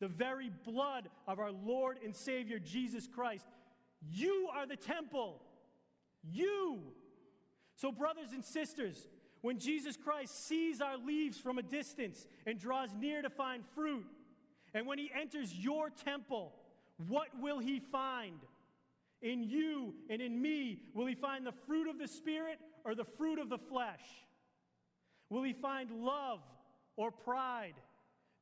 The 0.00 0.08
very 0.08 0.50
blood 0.64 1.08
of 1.28 1.38
our 1.38 1.52
Lord 1.52 1.98
and 2.02 2.16
Savior 2.16 2.58
Jesus 2.58 3.06
Christ. 3.06 3.44
You 4.10 4.48
are 4.52 4.66
the 4.66 4.76
temple 4.76 5.40
you. 6.22 6.80
So, 7.76 7.90
brothers 7.90 8.32
and 8.32 8.44
sisters, 8.44 9.08
when 9.40 9.58
Jesus 9.58 9.96
Christ 9.96 10.46
sees 10.46 10.80
our 10.80 10.96
leaves 10.96 11.38
from 11.38 11.58
a 11.58 11.62
distance 11.62 12.26
and 12.46 12.58
draws 12.58 12.90
near 12.94 13.22
to 13.22 13.30
find 13.30 13.64
fruit, 13.74 14.06
and 14.74 14.86
when 14.86 14.98
he 14.98 15.10
enters 15.18 15.52
your 15.52 15.90
temple, 15.90 16.52
what 17.08 17.28
will 17.40 17.58
he 17.58 17.80
find? 17.80 18.38
In 19.20 19.42
you 19.42 19.94
and 20.10 20.20
in 20.20 20.40
me, 20.40 20.80
will 20.94 21.06
he 21.06 21.14
find 21.14 21.46
the 21.46 21.52
fruit 21.66 21.88
of 21.88 21.98
the 21.98 22.08
Spirit 22.08 22.58
or 22.84 22.94
the 22.94 23.04
fruit 23.04 23.38
of 23.38 23.48
the 23.48 23.58
flesh? 23.58 24.02
Will 25.30 25.44
he 25.44 25.52
find 25.52 25.90
love 25.90 26.40
or 26.96 27.10
pride, 27.10 27.74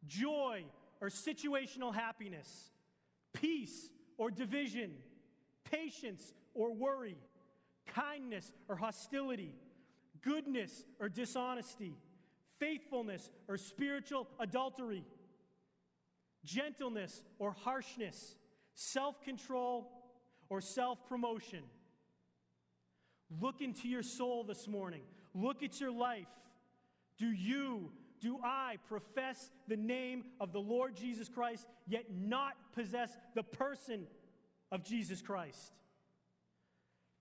joy 0.07 0.65
or 1.01 1.09
situational 1.09 1.95
happiness, 1.95 2.71
peace 3.33 3.91
or 4.19 4.31
division, 4.31 4.93
patience 5.71 6.33
or 6.55 6.75
worry, 6.75 7.17
kindness 7.95 8.53
or 8.69 8.77
hostility, 8.77 9.55
goodness 10.23 10.85
or 10.99 11.09
dishonesty, 11.09 11.95
faithfulness 12.59 13.31
or 13.49 13.57
spiritual 13.57 14.29
adultery, 14.39 15.05
gentleness 16.45 17.23
or 17.39 17.53
harshness, 17.53 18.35
self 18.75 19.23
control 19.23 19.91
or 20.49 20.61
self 20.61 21.07
promotion. 21.09 21.63
Look 23.41 23.61
into 23.61 23.89
your 23.89 24.03
soul 24.03 24.45
this 24.45 24.67
morning. 24.67 25.03
Look 25.35 25.63
at 25.63 25.81
your 25.81 25.93
life. 25.93 26.27
Do 27.17 27.31
you, 27.31 27.93
do 28.21 28.39
I 28.43 28.77
profess 28.89 29.51
the 29.69 29.77
name 29.77 30.25
of 30.41 30.53
the 30.53 30.59
Lord 30.59 30.97
Jesus 30.97 31.29
Christ, 31.29 31.67
yet 31.87 32.07
not 32.11 32.55
possess 32.75 33.17
the 33.35 33.43
person 33.43 34.07
of 34.73 34.83
Jesus 34.83 35.23
Christ? 35.23 35.73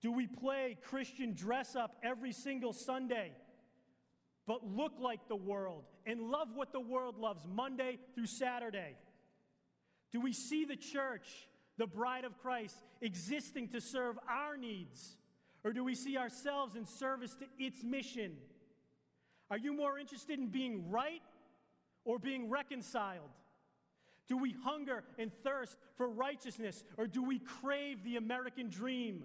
Do 0.00 0.12
we 0.12 0.26
play 0.26 0.78
Christian 0.82 1.34
dress 1.34 1.76
up 1.76 1.96
every 2.02 2.32
single 2.32 2.72
Sunday, 2.72 3.32
but 4.46 4.66
look 4.66 4.92
like 4.98 5.28
the 5.28 5.36
world 5.36 5.84
and 6.06 6.20
love 6.20 6.48
what 6.54 6.72
the 6.72 6.80
world 6.80 7.18
loves 7.18 7.46
Monday 7.46 7.98
through 8.14 8.26
Saturday? 8.26 8.96
Do 10.10 10.20
we 10.20 10.32
see 10.32 10.64
the 10.64 10.76
church, 10.76 11.28
the 11.76 11.86
bride 11.86 12.24
of 12.24 12.38
Christ, 12.38 12.76
existing 13.00 13.68
to 13.68 13.80
serve 13.80 14.18
our 14.28 14.56
needs? 14.56 15.16
Or 15.64 15.72
do 15.72 15.84
we 15.84 15.94
see 15.94 16.16
ourselves 16.16 16.74
in 16.74 16.86
service 16.86 17.36
to 17.36 17.46
its 17.58 17.84
mission? 17.84 18.32
Are 19.50 19.58
you 19.58 19.76
more 19.76 19.98
interested 19.98 20.38
in 20.38 20.48
being 20.48 20.90
right 20.90 21.22
or 22.04 22.18
being 22.18 22.48
reconciled? 22.48 23.28
Do 24.28 24.38
we 24.38 24.54
hunger 24.64 25.04
and 25.18 25.30
thirst 25.44 25.76
for 25.96 26.08
righteousness 26.08 26.84
or 26.96 27.06
do 27.06 27.22
we 27.22 27.40
crave 27.40 28.02
the 28.04 28.16
American 28.16 28.70
dream? 28.70 29.24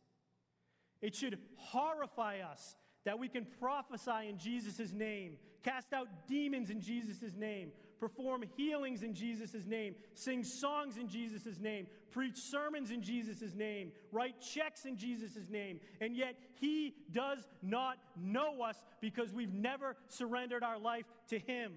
It 1.01 1.15
should 1.15 1.39
horrify 1.55 2.39
us 2.39 2.75
that 3.05 3.17
we 3.17 3.27
can 3.27 3.45
prophesy 3.59 4.29
in 4.29 4.37
Jesus' 4.37 4.93
name, 4.93 5.37
cast 5.63 5.93
out 5.93 6.27
demons 6.27 6.69
in 6.69 6.81
Jesus' 6.81 7.33
name, 7.35 7.71
perform 7.99 8.43
healings 8.57 9.03
in 9.03 9.13
Jesus' 9.13 9.65
name, 9.65 9.95
sing 10.13 10.43
songs 10.43 10.97
in 10.97 11.07
Jesus' 11.07 11.59
name, 11.59 11.87
preach 12.11 12.37
sermons 12.37 12.91
in 12.91 13.01
Jesus' 13.01 13.55
name, 13.55 13.91
write 14.11 14.39
checks 14.41 14.85
in 14.85 14.97
Jesus' 14.97 15.49
name, 15.49 15.79
and 15.99 16.15
yet 16.15 16.35
He 16.59 16.95
does 17.11 17.47
not 17.61 17.97
know 18.15 18.61
us 18.61 18.77
because 19.01 19.31
we've 19.31 19.53
never 19.53 19.95
surrendered 20.07 20.63
our 20.63 20.79
life 20.79 21.05
to 21.29 21.39
Him. 21.39 21.73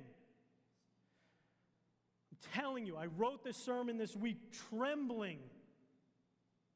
I'm 2.32 2.38
telling 2.52 2.86
you, 2.86 2.96
I 2.96 3.06
wrote 3.06 3.44
this 3.44 3.56
sermon 3.56 3.96
this 3.96 4.16
week 4.16 4.38
trembling 4.70 5.38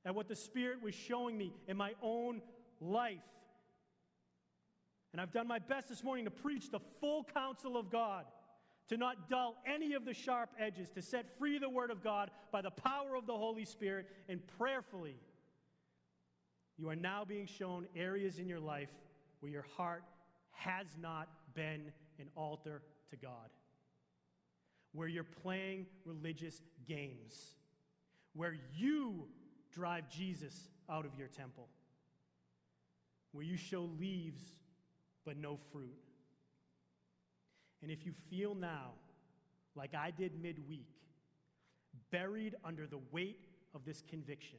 at 0.05 0.15
what 0.15 0.29
the 0.29 0.37
Spirit 0.37 0.83
was 0.83 0.95
showing 0.95 1.37
me 1.37 1.53
in 1.67 1.77
my 1.77 1.93
own 2.03 2.41
life. 2.81 3.19
And 5.13 5.21
I've 5.21 5.33
done 5.33 5.49
my 5.49 5.59
best 5.59 5.89
this 5.89 6.05
morning 6.05 6.27
to 6.27 6.31
preach 6.31 6.71
the 6.71 6.81
full 7.01 7.25
counsel 7.35 7.77
of 7.77 7.91
God, 7.91 8.25
to 8.89 8.97
not 8.97 9.29
dull 9.29 9.57
any 9.67 9.95
of 9.95 10.05
the 10.05 10.15
sharp 10.15 10.51
edges, 10.59 10.89
to 10.91 11.03
set 11.03 11.39
free 11.39 11.59
the 11.59 11.69
Word 11.69 11.91
of 11.91 12.03
God 12.03 12.31
by 12.53 12.63
the 12.63 12.71
power 12.71 13.15
of 13.17 13.27
the 13.27 13.37
Holy 13.37 13.65
Spirit, 13.65 14.07
and 14.29 14.41
prayerfully, 14.59 15.17
you 16.79 16.89
are 16.89 16.97
now 16.97 17.25
being 17.25 17.47
shown 17.47 17.87
areas 17.97 18.39
in 18.39 18.49
your 18.49 18.61
life 18.61 18.91
where 19.41 19.51
your 19.51 19.67
heart 19.77 20.05
has 20.53 20.87
not 21.01 21.29
been 21.55 21.93
an 22.19 22.29
altar 22.37 22.83
to 23.11 23.17
God, 23.17 23.51
where 24.93 25.09
you're 25.09 25.25
playing 25.25 25.87
religious 26.05 26.63
games, 26.87 27.57
where 28.35 28.57
you 28.77 29.27
drive 29.73 30.09
Jesus 30.09 30.69
out 30.91 31.05
of 31.05 31.17
your 31.19 31.29
temple, 31.29 31.69
where 33.33 33.45
you 33.45 33.57
show 33.57 33.89
leaves 33.99 34.43
but 35.25 35.37
no 35.37 35.59
fruit. 35.73 35.99
And 37.83 37.91
if 37.91 38.05
you 38.05 38.13
feel 38.31 38.55
now, 38.55 38.93
like 39.75 39.95
I 39.95 40.11
did 40.11 40.41
midweek, 40.41 40.89
buried 42.11 42.55
under 42.65 42.87
the 42.87 43.01
weight 43.13 43.47
of 43.75 43.85
this 43.85 44.03
conviction, 44.09 44.59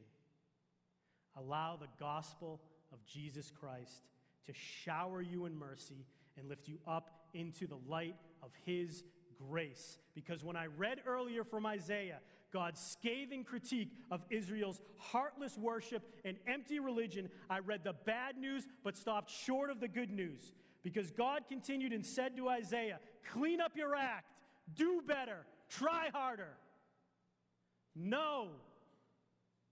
allow 1.36 1.76
the 1.76 1.88
gospel 1.98 2.60
of 2.92 3.04
Jesus 3.04 3.50
Christ 3.50 4.06
to 4.46 4.52
shower 4.54 5.20
you 5.20 5.46
in 5.46 5.58
mercy 5.58 6.06
and 6.38 6.48
lift 6.48 6.68
you 6.68 6.78
up 6.86 7.10
into 7.34 7.66
the 7.66 7.78
light 7.88 8.16
of 8.42 8.50
his 8.64 9.04
grace. 9.48 9.98
Because 10.14 10.42
when 10.42 10.56
I 10.56 10.66
read 10.66 11.00
earlier 11.06 11.44
from 11.44 11.66
Isaiah 11.66 12.20
God's 12.52 12.80
scathing 12.80 13.44
critique 13.44 13.92
of 14.10 14.22
Israel's 14.30 14.80
heartless 14.98 15.56
worship 15.56 16.02
and 16.24 16.36
empty 16.46 16.78
religion, 16.78 17.28
I 17.48 17.60
read 17.60 17.84
the 17.84 17.94
bad 18.04 18.36
news 18.36 18.66
but 18.82 18.96
stopped 18.96 19.30
short 19.30 19.70
of 19.70 19.80
the 19.80 19.88
good 19.88 20.10
news. 20.10 20.52
Because 20.82 21.10
God 21.10 21.42
continued 21.48 21.92
and 21.92 22.04
said 22.04 22.36
to 22.36 22.48
Isaiah, 22.48 22.98
Clean 23.32 23.60
up 23.60 23.76
your 23.76 23.94
act, 23.94 24.32
do 24.74 25.02
better, 25.06 25.46
try 25.68 26.08
harder. 26.12 26.56
No. 27.94 28.48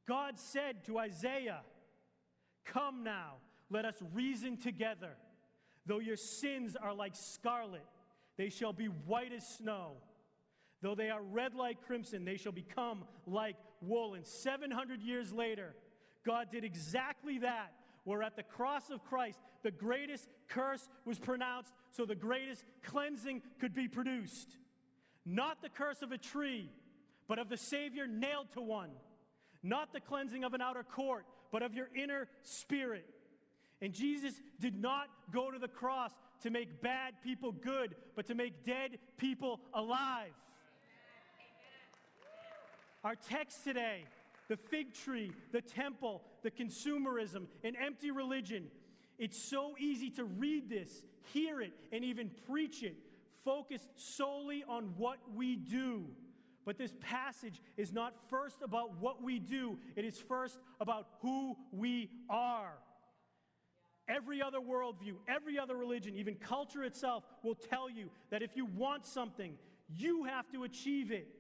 God 0.06 0.38
said 0.38 0.84
to 0.86 0.98
Isaiah, 0.98 1.60
Come 2.64 3.02
now, 3.04 3.34
let 3.70 3.84
us 3.84 3.96
reason 4.12 4.56
together. 4.56 5.12
Though 5.86 6.00
your 6.00 6.16
sins 6.16 6.76
are 6.76 6.92
like 6.92 7.16
scarlet, 7.16 7.86
they 8.36 8.50
shall 8.50 8.72
be 8.72 8.86
white 8.86 9.32
as 9.32 9.46
snow. 9.46 9.92
Though 10.80 10.94
they 10.94 11.10
are 11.10 11.22
red 11.22 11.54
like 11.54 11.82
crimson, 11.86 12.24
they 12.24 12.36
shall 12.36 12.52
become 12.52 13.04
like 13.26 13.56
wool. 13.80 14.14
And 14.14 14.24
700 14.24 15.02
years 15.02 15.32
later, 15.32 15.74
God 16.24 16.50
did 16.50 16.64
exactly 16.64 17.38
that, 17.38 17.72
where 18.04 18.22
at 18.22 18.36
the 18.36 18.42
cross 18.42 18.90
of 18.90 19.04
Christ, 19.04 19.38
the 19.62 19.70
greatest 19.70 20.28
curse 20.48 20.88
was 21.04 21.18
pronounced 21.18 21.72
so 21.90 22.04
the 22.04 22.14
greatest 22.14 22.64
cleansing 22.84 23.42
could 23.60 23.74
be 23.74 23.88
produced. 23.88 24.56
Not 25.26 25.62
the 25.62 25.68
curse 25.68 26.02
of 26.02 26.12
a 26.12 26.18
tree, 26.18 26.70
but 27.26 27.38
of 27.38 27.48
the 27.48 27.56
Savior 27.56 28.06
nailed 28.06 28.50
to 28.52 28.60
one. 28.60 28.90
Not 29.62 29.92
the 29.92 30.00
cleansing 30.00 30.44
of 30.44 30.54
an 30.54 30.62
outer 30.62 30.84
court, 30.84 31.26
but 31.50 31.62
of 31.62 31.74
your 31.74 31.88
inner 31.94 32.28
spirit. 32.42 33.06
And 33.80 33.92
Jesus 33.92 34.34
did 34.60 34.80
not 34.80 35.08
go 35.32 35.50
to 35.50 35.58
the 35.58 35.68
cross 35.68 36.12
to 36.42 36.50
make 36.50 36.80
bad 36.80 37.14
people 37.22 37.52
good, 37.52 37.94
but 38.16 38.26
to 38.26 38.34
make 38.34 38.64
dead 38.64 38.98
people 39.16 39.60
alive. 39.74 40.32
Our 43.08 43.14
text 43.14 43.64
today 43.64 44.04
the 44.48 44.58
fig 44.58 44.92
tree, 44.92 45.32
the 45.50 45.62
temple, 45.62 46.20
the 46.42 46.50
consumerism, 46.50 47.46
an 47.64 47.74
empty 47.74 48.10
religion. 48.10 48.66
It's 49.18 49.42
so 49.42 49.76
easy 49.78 50.10
to 50.10 50.24
read 50.24 50.68
this, 50.68 50.90
hear 51.32 51.62
it, 51.62 51.72
and 51.90 52.04
even 52.04 52.30
preach 52.46 52.82
it, 52.82 52.96
focused 53.46 53.88
solely 53.96 54.62
on 54.68 54.92
what 54.98 55.16
we 55.34 55.56
do. 55.56 56.04
But 56.66 56.76
this 56.76 56.94
passage 57.00 57.62
is 57.78 57.94
not 57.94 58.12
first 58.28 58.60
about 58.62 58.98
what 59.00 59.22
we 59.22 59.38
do, 59.38 59.78
it 59.96 60.04
is 60.04 60.18
first 60.18 60.58
about 60.78 61.06
who 61.22 61.56
we 61.72 62.10
are. 62.28 62.74
Every 64.06 64.42
other 64.42 64.60
worldview, 64.60 65.14
every 65.26 65.58
other 65.58 65.76
religion, 65.76 66.14
even 66.14 66.34
culture 66.34 66.84
itself 66.84 67.24
will 67.42 67.54
tell 67.54 67.88
you 67.88 68.10
that 68.28 68.42
if 68.42 68.54
you 68.54 68.66
want 68.66 69.06
something, 69.06 69.54
you 69.96 70.24
have 70.24 70.50
to 70.52 70.64
achieve 70.64 71.10
it. 71.10 71.37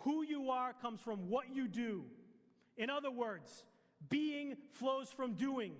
Who 0.00 0.22
you 0.22 0.50
are 0.50 0.72
comes 0.72 1.00
from 1.00 1.28
what 1.28 1.54
you 1.54 1.68
do. 1.68 2.04
In 2.76 2.90
other 2.90 3.10
words, 3.10 3.64
being 4.08 4.56
flows 4.72 5.10
from 5.10 5.34
doing, 5.34 5.72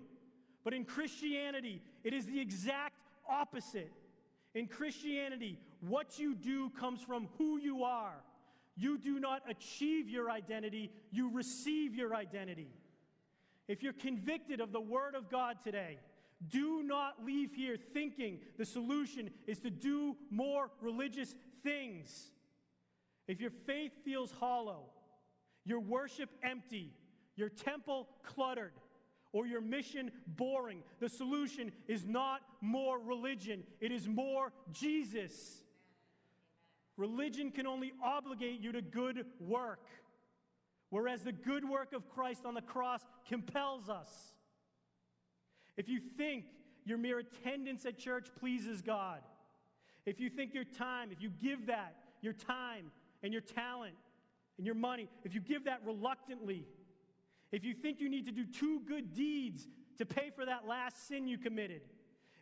But 0.64 0.74
in 0.74 0.84
Christianity, 0.84 1.82
it 2.04 2.12
is 2.12 2.26
the 2.26 2.40
exact 2.40 2.96
opposite. 3.28 3.92
In 4.54 4.66
Christianity, 4.66 5.58
what 5.80 6.18
you 6.18 6.34
do 6.34 6.70
comes 6.70 7.00
from 7.02 7.28
who 7.38 7.58
you 7.58 7.84
are. 7.84 8.14
You 8.76 8.98
do 8.98 9.18
not 9.18 9.42
achieve 9.48 10.08
your 10.08 10.30
identity, 10.30 10.90
you 11.10 11.30
receive 11.30 11.94
your 11.94 12.14
identity. 12.14 12.70
If 13.68 13.82
you're 13.82 13.92
convicted 13.92 14.60
of 14.60 14.72
the 14.72 14.80
Word 14.80 15.14
of 15.14 15.30
God 15.30 15.56
today, 15.62 15.98
do 16.48 16.82
not 16.82 17.24
leave 17.24 17.54
here 17.54 17.76
thinking 17.92 18.40
the 18.58 18.64
solution 18.64 19.30
is 19.46 19.60
to 19.60 19.70
do 19.70 20.16
more 20.30 20.70
religious 20.80 21.34
things. 21.62 22.32
If 23.30 23.40
your 23.40 23.52
faith 23.64 23.92
feels 24.04 24.32
hollow, 24.32 24.86
your 25.64 25.78
worship 25.78 26.30
empty, 26.42 26.90
your 27.36 27.48
temple 27.48 28.08
cluttered, 28.24 28.72
or 29.32 29.46
your 29.46 29.60
mission 29.60 30.10
boring, 30.26 30.82
the 30.98 31.08
solution 31.08 31.70
is 31.86 32.04
not 32.04 32.40
more 32.60 32.98
religion, 32.98 33.62
it 33.80 33.92
is 33.92 34.08
more 34.08 34.52
Jesus. 34.72 35.62
Religion 36.96 37.52
can 37.52 37.68
only 37.68 37.92
obligate 38.02 38.58
you 38.58 38.72
to 38.72 38.82
good 38.82 39.24
work, 39.38 39.86
whereas 40.88 41.22
the 41.22 41.30
good 41.30 41.64
work 41.64 41.92
of 41.92 42.08
Christ 42.08 42.44
on 42.44 42.54
the 42.54 42.60
cross 42.60 43.02
compels 43.28 43.88
us. 43.88 44.10
If 45.76 45.88
you 45.88 46.00
think 46.00 46.46
your 46.84 46.98
mere 46.98 47.20
attendance 47.20 47.86
at 47.86 47.96
church 47.96 48.26
pleases 48.40 48.82
God, 48.82 49.20
if 50.04 50.18
you 50.18 50.30
think 50.30 50.52
your 50.52 50.64
time, 50.64 51.10
if 51.12 51.22
you 51.22 51.30
give 51.30 51.66
that, 51.66 51.94
your 52.22 52.32
time 52.32 52.90
and 53.22 53.32
your 53.32 53.42
talent 53.42 53.94
and 54.56 54.66
your 54.66 54.74
money, 54.74 55.08
if 55.24 55.34
you 55.34 55.40
give 55.40 55.64
that 55.64 55.80
reluctantly, 55.84 56.66
if 57.52 57.64
you 57.64 57.74
think 57.74 58.00
you 58.00 58.08
need 58.08 58.26
to 58.26 58.32
do 58.32 58.44
two 58.44 58.80
good 58.86 59.14
deeds 59.14 59.66
to 59.98 60.06
pay 60.06 60.30
for 60.34 60.44
that 60.46 60.66
last 60.66 61.08
sin 61.08 61.26
you 61.26 61.38
committed, 61.38 61.82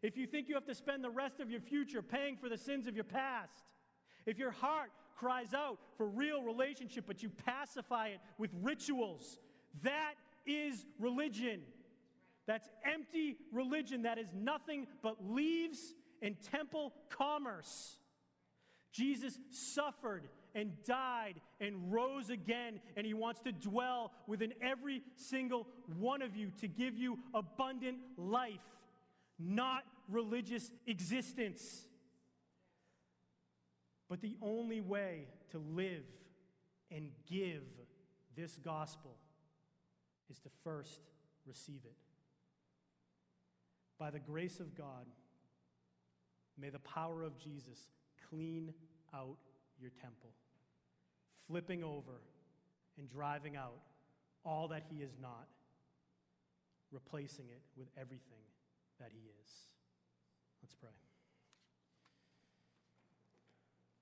if 0.03 0.17
you 0.17 0.27
think 0.27 0.49
you 0.49 0.55
have 0.55 0.67
to 0.67 0.75
spend 0.75 1.03
the 1.03 1.11
rest 1.11 1.41
of 1.41 1.51
your 1.51 1.61
future 1.61 2.03
paying 2.03 2.37
for 2.37 2.49
the 2.49 2.59
sins 2.59 2.87
of 2.87 2.95
your 2.95 3.05
past, 3.05 3.65
if 4.27 4.39
your 4.39 4.51
heart 4.51 4.91
cries 5.17 5.55
out 5.55 5.79
for 5.97 6.07
real 6.07 6.43
relationship, 6.43 7.05
but 7.07 7.23
you 7.23 7.31
pacify 7.31 8.09
it 8.09 8.21
with 8.37 8.51
rituals, 8.63 9.39
that 9.83 10.15
is 10.47 10.87
religion. 10.99 11.61
That's 12.47 12.69
empty 12.85 13.37
religion 13.53 14.03
that 14.03 14.19
is 14.19 14.29
nothing 14.35 14.87
but 15.03 15.17
leaves 15.29 15.95
and 16.23 16.37
temple 16.41 16.93
commerce. 17.11 17.99
Jesus 18.93 19.39
suffered 19.51 20.29
and 20.55 20.73
died 20.85 21.35
and 21.61 21.93
rose 21.93 22.31
again, 22.31 22.81
and 22.97 23.07
he 23.07 23.15
wants 23.15 23.41
to 23.41 23.53
dwell 23.53 24.13
within 24.27 24.53
every 24.61 25.03
single 25.17 25.67
one 25.99 26.23
of 26.23 26.37
you 26.37 26.51
to 26.61 26.69
give 26.69 26.97
you 26.97 27.19
abundant 27.35 27.99
life, 28.17 28.61
not 29.39 29.85
religious 30.09 30.71
existence. 30.87 31.87
But 34.09 34.21
the 34.21 34.37
only 34.41 34.81
way 34.81 35.27
to 35.51 35.59
live 35.59 36.05
and 36.91 37.11
give 37.29 37.63
this 38.37 38.59
gospel 38.65 39.17
is 40.31 40.39
to 40.41 40.49
first 40.65 41.01
receive 41.47 41.81
it. 41.85 41.97
By 43.99 44.11
the 44.11 44.21
grace 44.21 44.61
of 44.61 44.77
God, 44.77 45.07
may 46.57 46.71
the 46.71 46.79
power 46.79 47.23
of 47.23 47.39
Jesus 47.39 47.89
clean 48.31 48.73
out 49.13 49.39
your 49.81 49.91
temple, 50.01 50.31
flipping 51.47 51.83
over 51.83 52.21
and 52.99 53.09
driving 53.09 53.57
out 53.57 53.81
all 54.45 54.69
that 54.69 54.85
He 54.91 55.03
is 55.03 55.13
not, 55.21 55.49
replacing 56.91 57.47
it 57.47 57.63
with 57.77 57.89
everything 57.97 58.45
that 59.01 59.11
He 59.13 59.21
is. 59.21 59.51
Let's 60.63 60.75
pray. 60.75 60.91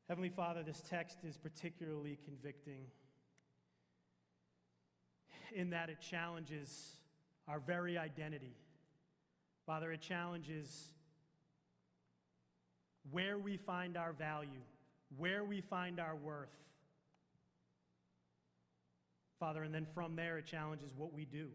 Heavenly 0.08 0.30
Father, 0.30 0.62
this 0.62 0.82
text 0.88 1.18
is 1.24 1.36
particularly 1.36 2.18
convicting 2.24 2.86
in 5.54 5.70
that 5.70 5.90
it 5.90 6.00
challenges 6.00 6.92
our 7.48 7.58
very 7.58 7.98
identity 7.98 8.56
Father, 9.66 9.90
it 9.90 10.00
challenges 10.00 10.92
where 13.10 13.36
we 13.36 13.56
find 13.56 13.96
our 13.96 14.12
value, 14.12 14.62
where 15.16 15.44
we 15.44 15.60
find 15.60 16.00
our 16.00 16.16
worth. 16.16 16.48
Father, 19.38 19.62
and 19.62 19.74
then 19.74 19.86
from 19.94 20.16
there, 20.16 20.38
it 20.38 20.46
challenges 20.46 20.92
what 20.96 21.12
we 21.12 21.24
do. 21.24 21.48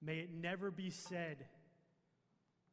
May 0.00 0.18
it 0.18 0.30
never 0.32 0.70
be 0.70 0.90
said 0.90 1.44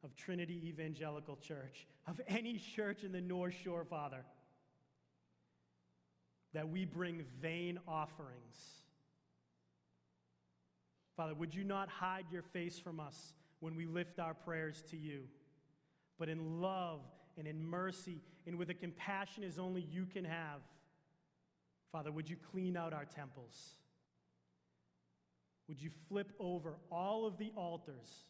of 0.02 0.14
Trinity 0.16 0.62
Evangelical 0.68 1.36
Church, 1.36 1.86
of 2.06 2.20
any 2.28 2.58
church 2.76 3.02
in 3.02 3.12
the 3.12 3.20
North 3.20 3.54
Shore, 3.64 3.84
Father, 3.84 4.24
that 6.54 6.68
we 6.68 6.84
bring 6.84 7.24
vain 7.40 7.78
offerings 7.86 8.76
Father, 11.16 11.34
would 11.34 11.54
you 11.54 11.64
not 11.64 11.88
hide 11.88 12.26
your 12.30 12.42
face 12.42 12.78
from 12.78 13.00
us 13.00 13.32
when 13.60 13.74
we 13.74 13.86
lift 13.86 14.18
our 14.18 14.34
prayers 14.34 14.82
to 14.90 14.98
you? 14.98 15.22
But 16.18 16.28
in 16.28 16.60
love 16.60 17.00
and 17.38 17.46
in 17.46 17.64
mercy 17.64 18.20
and 18.46 18.56
with 18.56 18.70
a 18.70 18.74
compassion 18.74 19.44
as 19.44 19.58
only 19.58 19.82
you 19.90 20.06
can 20.06 20.24
have, 20.24 20.60
Father, 21.92 22.12
would 22.12 22.28
you 22.28 22.36
clean 22.52 22.76
out 22.76 22.92
our 22.92 23.04
temples? 23.04 23.74
Would 25.68 25.80
you 25.80 25.90
flip 26.08 26.32
over 26.38 26.78
all 26.90 27.26
of 27.26 27.38
the 27.38 27.52
altars 27.56 28.24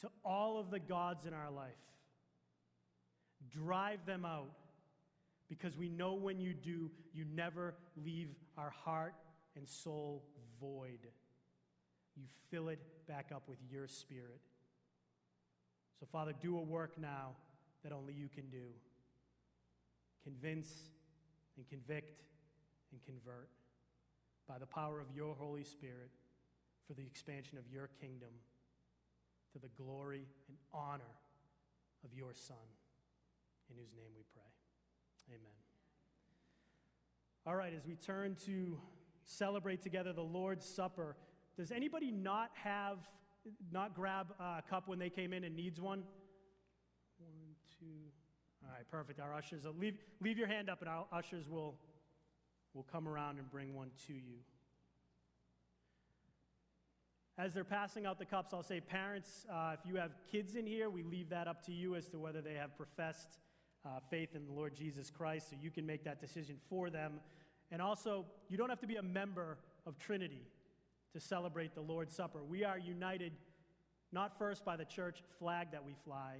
to 0.00 0.08
all 0.24 0.58
of 0.58 0.70
the 0.70 0.78
gods 0.78 1.26
in 1.26 1.34
our 1.34 1.50
life? 1.50 1.72
Drive 3.50 4.04
them 4.06 4.24
out 4.24 4.50
because 5.48 5.76
we 5.76 5.88
know 5.88 6.14
when 6.14 6.40
you 6.40 6.54
do, 6.54 6.90
you 7.12 7.24
never 7.34 7.74
leave 7.96 8.30
our 8.56 8.70
heart 8.70 9.14
and 9.56 9.68
soul 9.68 10.24
void 10.60 11.08
you 12.18 12.26
fill 12.50 12.68
it 12.68 12.80
back 13.06 13.30
up 13.34 13.44
with 13.48 13.58
your 13.70 13.86
spirit. 13.86 14.40
So, 16.00 16.06
Father, 16.10 16.32
do 16.40 16.58
a 16.58 16.62
work 16.62 16.98
now 16.98 17.30
that 17.82 17.92
only 17.92 18.12
you 18.12 18.28
can 18.28 18.48
do. 18.50 18.66
Convince 20.28 20.90
and 21.56 21.66
convict 21.70 22.20
and 22.92 23.00
convert 23.06 23.48
by 24.46 24.58
the 24.58 24.66
power 24.66 25.00
of 25.00 25.06
your 25.16 25.34
Holy 25.34 25.64
Spirit 25.64 26.10
for 26.86 26.92
the 26.92 27.02
expansion 27.02 27.56
of 27.56 27.64
your 27.72 27.88
kingdom 27.98 28.28
to 29.54 29.58
the 29.58 29.68
glory 29.82 30.26
and 30.48 30.58
honor 30.74 31.16
of 32.04 32.12
your 32.12 32.34
Son, 32.34 32.56
in 33.70 33.78
whose 33.78 33.94
name 33.96 34.10
we 34.14 34.22
pray. 34.34 34.42
Amen. 35.30 35.56
All 37.46 37.56
right, 37.56 37.72
as 37.74 37.86
we 37.86 37.94
turn 37.94 38.36
to 38.44 38.78
celebrate 39.24 39.80
together 39.80 40.12
the 40.12 40.20
Lord's 40.20 40.66
Supper, 40.66 41.16
does 41.56 41.72
anybody 41.72 42.10
not 42.10 42.50
have, 42.52 42.98
not 43.72 43.94
grab 43.94 44.26
a 44.38 44.62
cup 44.68 44.88
when 44.88 44.98
they 44.98 45.08
came 45.08 45.32
in 45.32 45.44
and 45.44 45.56
needs 45.56 45.80
one? 45.80 46.02
One, 47.18 47.54
two. 47.80 48.12
All 48.64 48.72
right, 48.72 48.88
perfect. 48.90 49.20
Our 49.20 49.34
ushers, 49.34 49.64
will 49.64 49.74
leave, 49.78 49.98
leave 50.20 50.38
your 50.38 50.48
hand 50.48 50.68
up 50.68 50.80
and 50.80 50.88
our 50.88 51.06
ushers 51.12 51.48
will, 51.48 51.74
will 52.74 52.86
come 52.90 53.08
around 53.08 53.38
and 53.38 53.50
bring 53.50 53.74
one 53.74 53.90
to 54.06 54.12
you. 54.12 54.38
As 57.38 57.54
they're 57.54 57.62
passing 57.62 58.04
out 58.04 58.18
the 58.18 58.24
cups, 58.24 58.52
I'll 58.52 58.64
say, 58.64 58.80
parents, 58.80 59.46
uh, 59.52 59.76
if 59.78 59.88
you 59.88 59.94
have 59.96 60.10
kids 60.30 60.56
in 60.56 60.66
here, 60.66 60.90
we 60.90 61.04
leave 61.04 61.28
that 61.28 61.46
up 61.46 61.64
to 61.66 61.72
you 61.72 61.94
as 61.94 62.08
to 62.08 62.18
whether 62.18 62.40
they 62.40 62.54
have 62.54 62.76
professed 62.76 63.38
uh, 63.86 64.00
faith 64.10 64.34
in 64.34 64.44
the 64.44 64.52
Lord 64.52 64.74
Jesus 64.74 65.08
Christ, 65.08 65.50
so 65.50 65.56
you 65.60 65.70
can 65.70 65.86
make 65.86 66.02
that 66.02 66.20
decision 66.20 66.56
for 66.68 66.90
them. 66.90 67.20
And 67.70 67.80
also, 67.80 68.24
you 68.48 68.56
don't 68.56 68.70
have 68.70 68.80
to 68.80 68.88
be 68.88 68.96
a 68.96 69.02
member 69.02 69.58
of 69.86 69.98
Trinity 69.98 70.42
to 71.12 71.20
celebrate 71.20 71.76
the 71.76 71.80
Lord's 71.80 72.14
Supper. 72.14 72.42
We 72.42 72.64
are 72.64 72.76
united 72.76 73.32
not 74.10 74.36
first 74.38 74.64
by 74.64 74.76
the 74.76 74.84
church 74.84 75.22
flag 75.38 75.68
that 75.72 75.84
we 75.84 75.94
fly, 76.04 76.38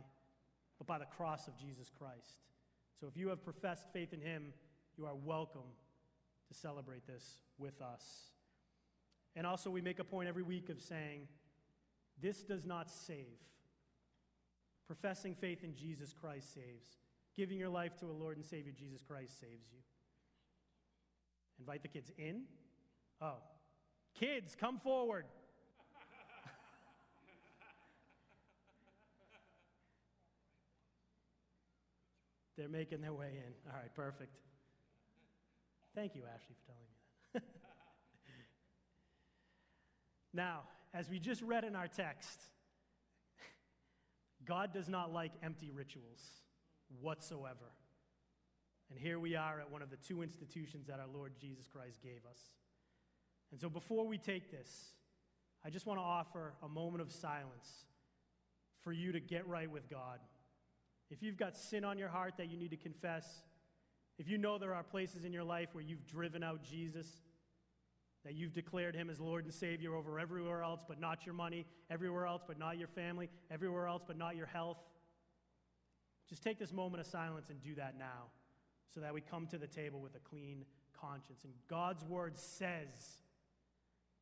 but 0.79 0.87
by 0.87 0.99
the 0.99 1.05
cross 1.05 1.49
of 1.49 1.57
Jesus 1.57 1.91
Christ. 1.99 2.39
So 3.01 3.07
if 3.07 3.17
you 3.17 3.29
have 3.29 3.45
professed 3.45 3.93
faith 3.93 4.13
in 4.13 4.21
him, 4.21 4.53
you 4.97 5.07
are 5.07 5.15
welcome 5.15 5.71
to 6.49 6.55
celebrate 6.55 7.07
this 7.07 7.43
with 7.59 7.81
us. 7.83 8.31
And 9.37 9.47
also, 9.47 9.71
we 9.71 9.81
make 9.81 9.99
a 9.99 10.05
point 10.05 10.29
every 10.29 10.43
week 10.43 10.69
of 10.69 10.81
saying, 10.81 11.29
this 12.21 12.43
does 12.43 12.65
not 12.65 12.91
save. 12.91 13.39
Professing 14.87 15.35
faith 15.35 15.63
in 15.63 15.75
Jesus 15.75 16.13
Christ 16.13 16.55
saves. 16.55 16.97
Giving 17.37 17.59
your 17.59 17.69
life 17.69 17.97
to 17.99 18.07
a 18.07 18.13
Lord 18.13 18.37
and 18.37 18.45
Savior, 18.45 18.73
Jesus 18.77 19.03
Christ, 19.03 19.39
saves 19.39 19.69
you. 19.71 19.79
Invite 21.61 21.83
the 21.83 21.89
kids 21.89 22.11
in. 22.19 22.43
Oh, 23.21 23.37
Kids, 24.19 24.57
come 24.59 24.79
forward. 24.81 25.27
They're 32.59 32.69
making 32.69 33.01
their 33.01 33.13
way 33.13 33.31
in. 33.35 33.71
All 33.71 33.79
right, 33.79 33.95
perfect. 33.95 34.37
Thank 35.95 36.17
you, 36.17 36.23
Ashley, 36.23 36.57
for 36.57 36.67
telling 36.67 36.83
me 36.83 36.97
that. 37.35 37.43
now, 40.35 40.63
as 40.93 41.09
we 41.09 41.21
just 41.21 41.41
read 41.43 41.63
in 41.63 41.77
our 41.77 41.87
text, 41.87 42.41
God 44.45 44.73
does 44.75 44.89
not 44.89 45.13
like 45.13 45.31
empty 45.41 45.71
rituals 45.71 46.21
whatsoever. 47.01 47.71
And 48.91 48.99
here 48.99 49.21
we 49.21 49.37
are 49.37 49.61
at 49.61 49.71
one 49.71 49.83
of 49.83 49.91
the 49.91 49.97
two 49.97 50.23
institutions 50.23 50.89
that 50.89 50.99
our 50.99 51.07
Lord 51.15 51.35
Jesus 51.41 51.69
Christ 51.69 52.03
gave 52.03 52.23
us. 52.29 52.41
And 53.53 53.61
so 53.61 53.69
before 53.69 54.05
we 54.05 54.19
take 54.19 54.51
this, 54.51 54.95
I 55.65 55.71
just 55.71 55.87
want 55.87 56.01
to 56.01 56.05
offer 56.05 56.55
a 56.65 56.69
moment 56.69 57.03
of 57.03 57.13
silence 57.13 57.85
for 58.83 58.93
you 58.93 59.13
to 59.13 59.21
get 59.21 59.47
right 59.47 59.71
with 59.71 59.89
God. 59.89 60.19
If 61.11 61.23
you've 61.23 61.37
got 61.37 61.57
sin 61.57 61.85
on 61.85 61.99
your 61.99 62.09
heart 62.09 62.35
that 62.37 62.51
you 62.51 62.57
need 62.57 62.71
to 62.71 62.77
confess, 62.77 63.43
if 64.19 64.29
you 64.29 64.37
know 64.37 64.59
there 64.59 64.75
are 64.75 64.83
places 64.83 65.25
in 65.25 65.33
your 65.33 65.45
life 65.45 65.69
where 65.73 65.85
you've 65.85 66.07
driven 66.07 66.43
out 66.43 66.63
Jesus, 66.63 67.07
that 68.25 68.35
you've 68.35 68.53
declared 68.53 68.95
him 68.95 69.09
as 69.09 69.21
Lord 69.21 69.45
and 69.45 69.55
Savior 69.55 69.95
over 69.95 70.19
everywhere 70.19 70.63
else 70.63 70.85
but 70.87 71.01
not 71.01 71.25
your 71.25 71.35
money, 71.35 71.67
everywhere 71.91 72.27
else 72.27 72.43
but 72.47 72.59
not 72.59 72.77
your 72.77 72.89
family, 72.89 73.31
everywhere 73.51 73.87
else 73.87 74.03
but 74.07 74.19
not 74.19 74.37
your 74.37 74.47
health, 74.47 74.79
just 76.29 76.43
take 76.43 76.59
this 76.59 76.73
moment 76.73 77.01
of 77.01 77.07
silence 77.07 77.49
and 77.49 77.63
do 77.63 77.75
that 77.77 77.99
now 77.99 78.27
so 78.93 79.01
that 79.01 79.15
we 79.15 79.21
come 79.21 79.47
to 79.47 79.59
the 79.59 79.67
table 79.67 80.01
with 80.01 80.15
a 80.15 80.19
clean 80.19 80.65
conscience. 81.01 81.45
And 81.45 81.53
God's 81.69 82.05
word 82.05 82.37
says 82.37 83.23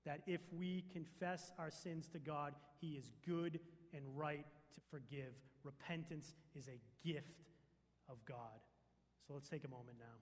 that 0.04 0.20
if 0.26 0.40
we 0.52 0.84
confess 0.92 1.50
our 1.58 1.70
sins 1.70 2.08
to 2.10 2.18
God, 2.18 2.54
He 2.80 2.92
is 2.92 3.10
good 3.26 3.58
and 3.92 4.04
right 4.14 4.46
to 4.74 4.80
forgive. 4.90 5.34
Repentance 5.66 6.32
is 6.54 6.68
a 6.68 6.78
gift 7.04 7.42
of 8.08 8.24
God. 8.24 8.62
So 9.26 9.34
let's 9.34 9.48
take 9.48 9.64
a 9.64 9.68
moment 9.68 9.98
now. 9.98 10.16